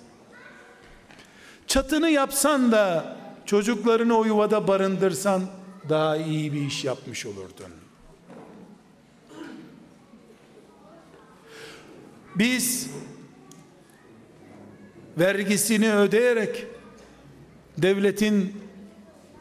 Çatını 1.67 2.11
yapsan 2.11 2.73
da 2.73 3.17
çocuklarını 3.47 4.19
o 4.19 4.25
yuvada 4.25 4.69
barındırsan 4.69 5.43
daha 5.89 6.17
iyi 6.17 6.53
bir 6.53 6.61
iş 6.61 6.85
yapmış 6.85 7.27
olurdun. 7.27 7.73
Biz 12.35 12.91
vergisini 15.19 15.95
ödeyerek 15.95 16.67
devletin 17.79 18.57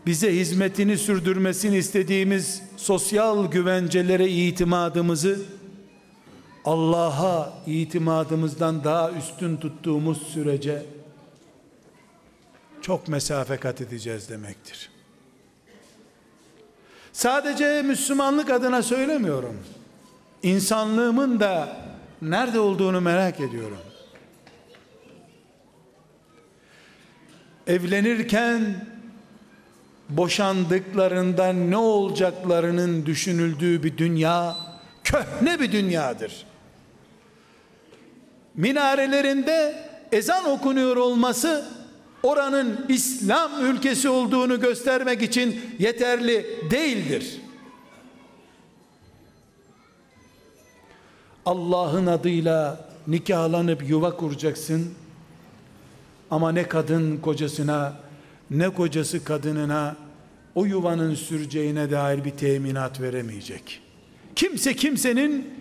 bize 0.06 0.36
hizmetini 0.36 0.98
sürdürmesini 0.98 1.78
istediğimiz 1.78 2.62
sosyal 2.78 3.52
güvencelere 3.52 4.30
itimadımızı 4.30 5.40
Allah'a 6.66 7.54
itimadımızdan 7.66 8.84
daha 8.84 9.12
üstün 9.12 9.58
tuttuğumuz 9.58 10.28
sürece 10.28 10.86
çok 12.82 13.08
mesafe 13.08 13.58
kat 13.58 13.82
edeceğiz 13.82 14.30
demektir. 14.30 14.90
Sadece 17.14 17.82
Müslümanlık 17.82 18.50
adına 18.50 18.84
söylemiyorum. 18.84 19.58
İnsanlığımın 20.44 21.40
da 21.40 21.78
nerede 22.22 22.60
olduğunu 22.60 23.02
merak 23.02 23.40
ediyorum. 23.40 23.78
Evlenirken 27.68 28.86
boşandıklarında 30.10 31.54
ne 31.54 31.78
olacaklarının 31.78 33.06
düşünüldüğü 33.06 33.84
bir 33.84 33.98
dünya 33.98 34.58
köhne 35.04 35.60
bir 35.60 35.72
dünyadır. 35.72 36.46
Minarelerinde 38.56 39.88
ezan 40.12 40.50
okunuyor 40.50 40.98
olması 40.98 41.66
oranın 42.24 42.86
İslam 42.90 43.66
ülkesi 43.66 44.10
olduğunu 44.10 44.62
göstermek 44.62 45.22
için 45.22 45.62
yeterli 45.80 46.46
değildir. 46.72 47.42
Allah'ın 51.46 52.08
adıyla 52.08 52.90
nikahlanıp 53.08 53.90
yuva 53.90 54.18
kuracaksın. 54.18 54.94
Ama 56.32 56.52
ne 56.52 56.68
kadın 56.68 57.18
kocasına 57.18 57.94
ne 58.52 58.70
kocası 58.70 59.24
kadınına 59.24 59.96
o 60.56 60.66
yuvanın 60.66 61.16
süreceğine 61.16 61.92
dair 61.92 62.26
bir 62.26 62.32
teminat 62.32 63.02
veremeyecek. 63.02 63.82
kimse 64.36 64.76
kimsenin 64.76 65.61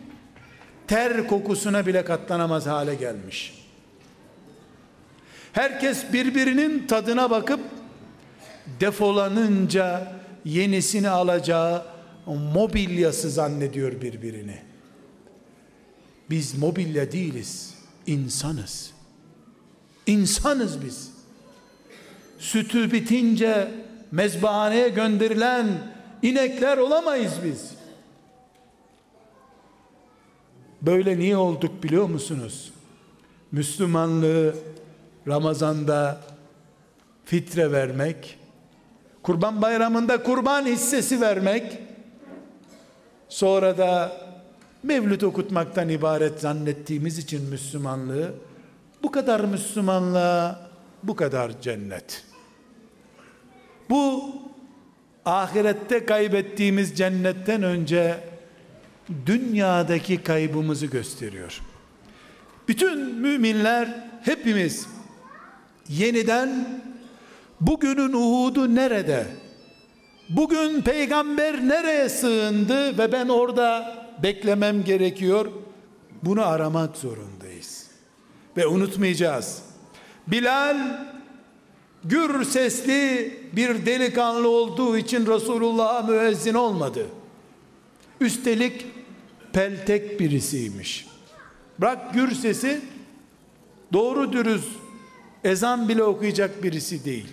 ter 0.90 1.26
kokusuna 1.26 1.86
bile 1.86 2.04
katlanamaz 2.04 2.66
hale 2.66 2.94
gelmiş. 2.94 3.54
Herkes 5.52 6.12
birbirinin 6.12 6.86
tadına 6.86 7.30
bakıp 7.30 7.60
defolanınca 8.80 10.12
yenisini 10.44 11.08
alacağı 11.08 11.86
mobilyası 12.26 13.30
zannediyor 13.30 14.00
birbirini. 14.00 14.58
Biz 16.30 16.58
mobilya 16.58 17.12
değiliz, 17.12 17.74
insanız. 18.06 18.90
İnsanız 20.06 20.84
biz. 20.84 21.10
Sütü 22.38 22.92
bitince 22.92 23.68
mezbahaneye 24.12 24.88
gönderilen 24.88 25.66
inekler 26.22 26.78
olamayız 26.78 27.32
biz. 27.44 27.79
Böyle 30.82 31.18
niye 31.18 31.36
olduk 31.36 31.82
biliyor 31.82 32.08
musunuz? 32.08 32.72
Müslümanlığı 33.52 34.54
Ramazan'da 35.28 36.20
fitre 37.24 37.72
vermek, 37.72 38.38
Kurban 39.22 39.62
Bayramı'nda 39.62 40.22
kurban 40.22 40.66
hissesi 40.66 41.20
vermek, 41.20 41.78
sonra 43.28 43.78
da 43.78 44.12
mevlüt 44.82 45.24
okutmaktan 45.24 45.88
ibaret 45.88 46.40
zannettiğimiz 46.40 47.18
için 47.18 47.42
Müslümanlığı, 47.42 48.34
bu 49.02 49.10
kadar 49.10 49.40
Müslümanlığa 49.40 50.70
bu 51.02 51.16
kadar 51.16 51.60
cennet. 51.60 52.24
Bu 53.90 54.24
ahirette 55.24 56.06
kaybettiğimiz 56.06 56.98
cennetten 56.98 57.62
önce 57.62 58.29
dünyadaki 59.26 60.22
kaybımızı 60.22 60.86
gösteriyor. 60.86 61.60
Bütün 62.68 62.98
müminler 63.14 64.08
hepimiz 64.22 64.86
yeniden 65.88 66.80
bugünün 67.60 68.12
Uhud'u 68.12 68.74
nerede? 68.74 69.26
Bugün 70.28 70.82
peygamber 70.82 71.68
nereye 71.68 72.08
sığındı 72.08 72.98
ve 72.98 73.12
ben 73.12 73.28
orada 73.28 73.96
beklemem 74.22 74.84
gerekiyor? 74.84 75.46
Bunu 76.22 76.46
aramak 76.46 76.96
zorundayız. 76.96 77.86
Ve 78.56 78.66
unutmayacağız. 78.66 79.62
Bilal 80.26 80.76
gür 82.04 82.44
sesli 82.44 83.34
bir 83.52 83.86
delikanlı 83.86 84.48
olduğu 84.48 84.96
için 84.96 85.26
Resulullah'a 85.26 86.02
müezzin 86.02 86.54
olmadı. 86.54 87.06
Üstelik 88.20 88.86
peltek 89.52 90.20
birisiymiş. 90.20 91.06
Bırak 91.80 92.14
gür 92.14 92.30
sesi 92.34 92.80
doğru 93.92 94.32
dürüst 94.32 94.68
ezan 95.44 95.88
bile 95.88 96.02
okuyacak 96.02 96.62
birisi 96.62 97.04
değil. 97.04 97.26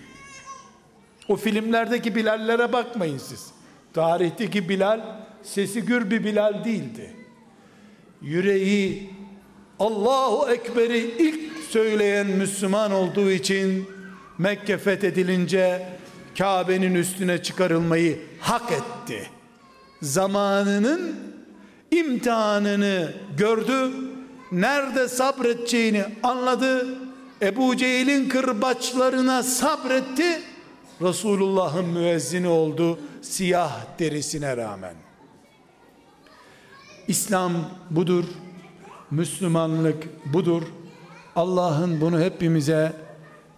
O 1.28 1.36
filmlerdeki 1.36 2.14
Bilallere 2.14 2.72
bakmayın 2.72 3.18
siz. 3.18 3.46
Tarihteki 3.94 4.68
Bilal 4.68 5.00
sesi 5.42 5.82
gür 5.82 6.10
bir 6.10 6.24
Bilal 6.24 6.64
değildi. 6.64 7.12
Yüreği 8.22 9.10
Allahu 9.78 10.50
Ekber'i 10.50 10.98
ilk 10.98 11.58
söyleyen 11.70 12.26
Müslüman 12.26 12.92
olduğu 12.92 13.30
için 13.30 13.88
Mekke 14.38 14.78
fethedilince 14.78 15.86
Kabe'nin 16.38 16.94
üstüne 16.94 17.42
çıkarılmayı 17.42 18.20
hak 18.40 18.72
etti. 18.72 19.30
Zamanının 20.02 21.27
imtihanını 21.90 23.12
gördü. 23.36 23.90
Nerede 24.52 25.08
sabredeceğini 25.08 26.04
anladı. 26.22 26.98
Ebu 27.42 27.76
Cehil'in 27.76 28.28
kırbaçlarına 28.28 29.42
sabretti. 29.42 30.40
Resulullah'ın 31.02 31.84
müezzini 31.84 32.48
oldu 32.48 32.98
siyah 33.22 33.98
derisine 33.98 34.56
rağmen. 34.56 34.94
İslam 37.08 37.52
budur. 37.90 38.24
Müslümanlık 39.10 40.08
budur. 40.34 40.62
Allah'ın 41.36 42.00
bunu 42.00 42.20
hepimize 42.20 42.92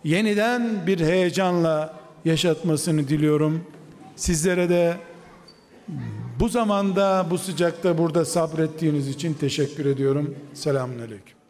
yeniden 0.05 0.87
bir 0.87 1.01
heyecanla 1.01 2.01
yaşatmasını 2.25 3.09
diliyorum. 3.09 3.65
Sizlere 4.17 4.69
de 4.69 4.97
bu 6.41 6.49
zamanda 6.49 7.27
bu 7.31 7.39
sıcakta 7.39 7.99
burada 7.99 8.25
sabrettiğiniz 8.25 9.09
için 9.09 9.35
teşekkür 9.35 9.87
ediyorum. 9.87 10.35
Selamun 10.55 10.99
Aleyküm. 10.99 11.37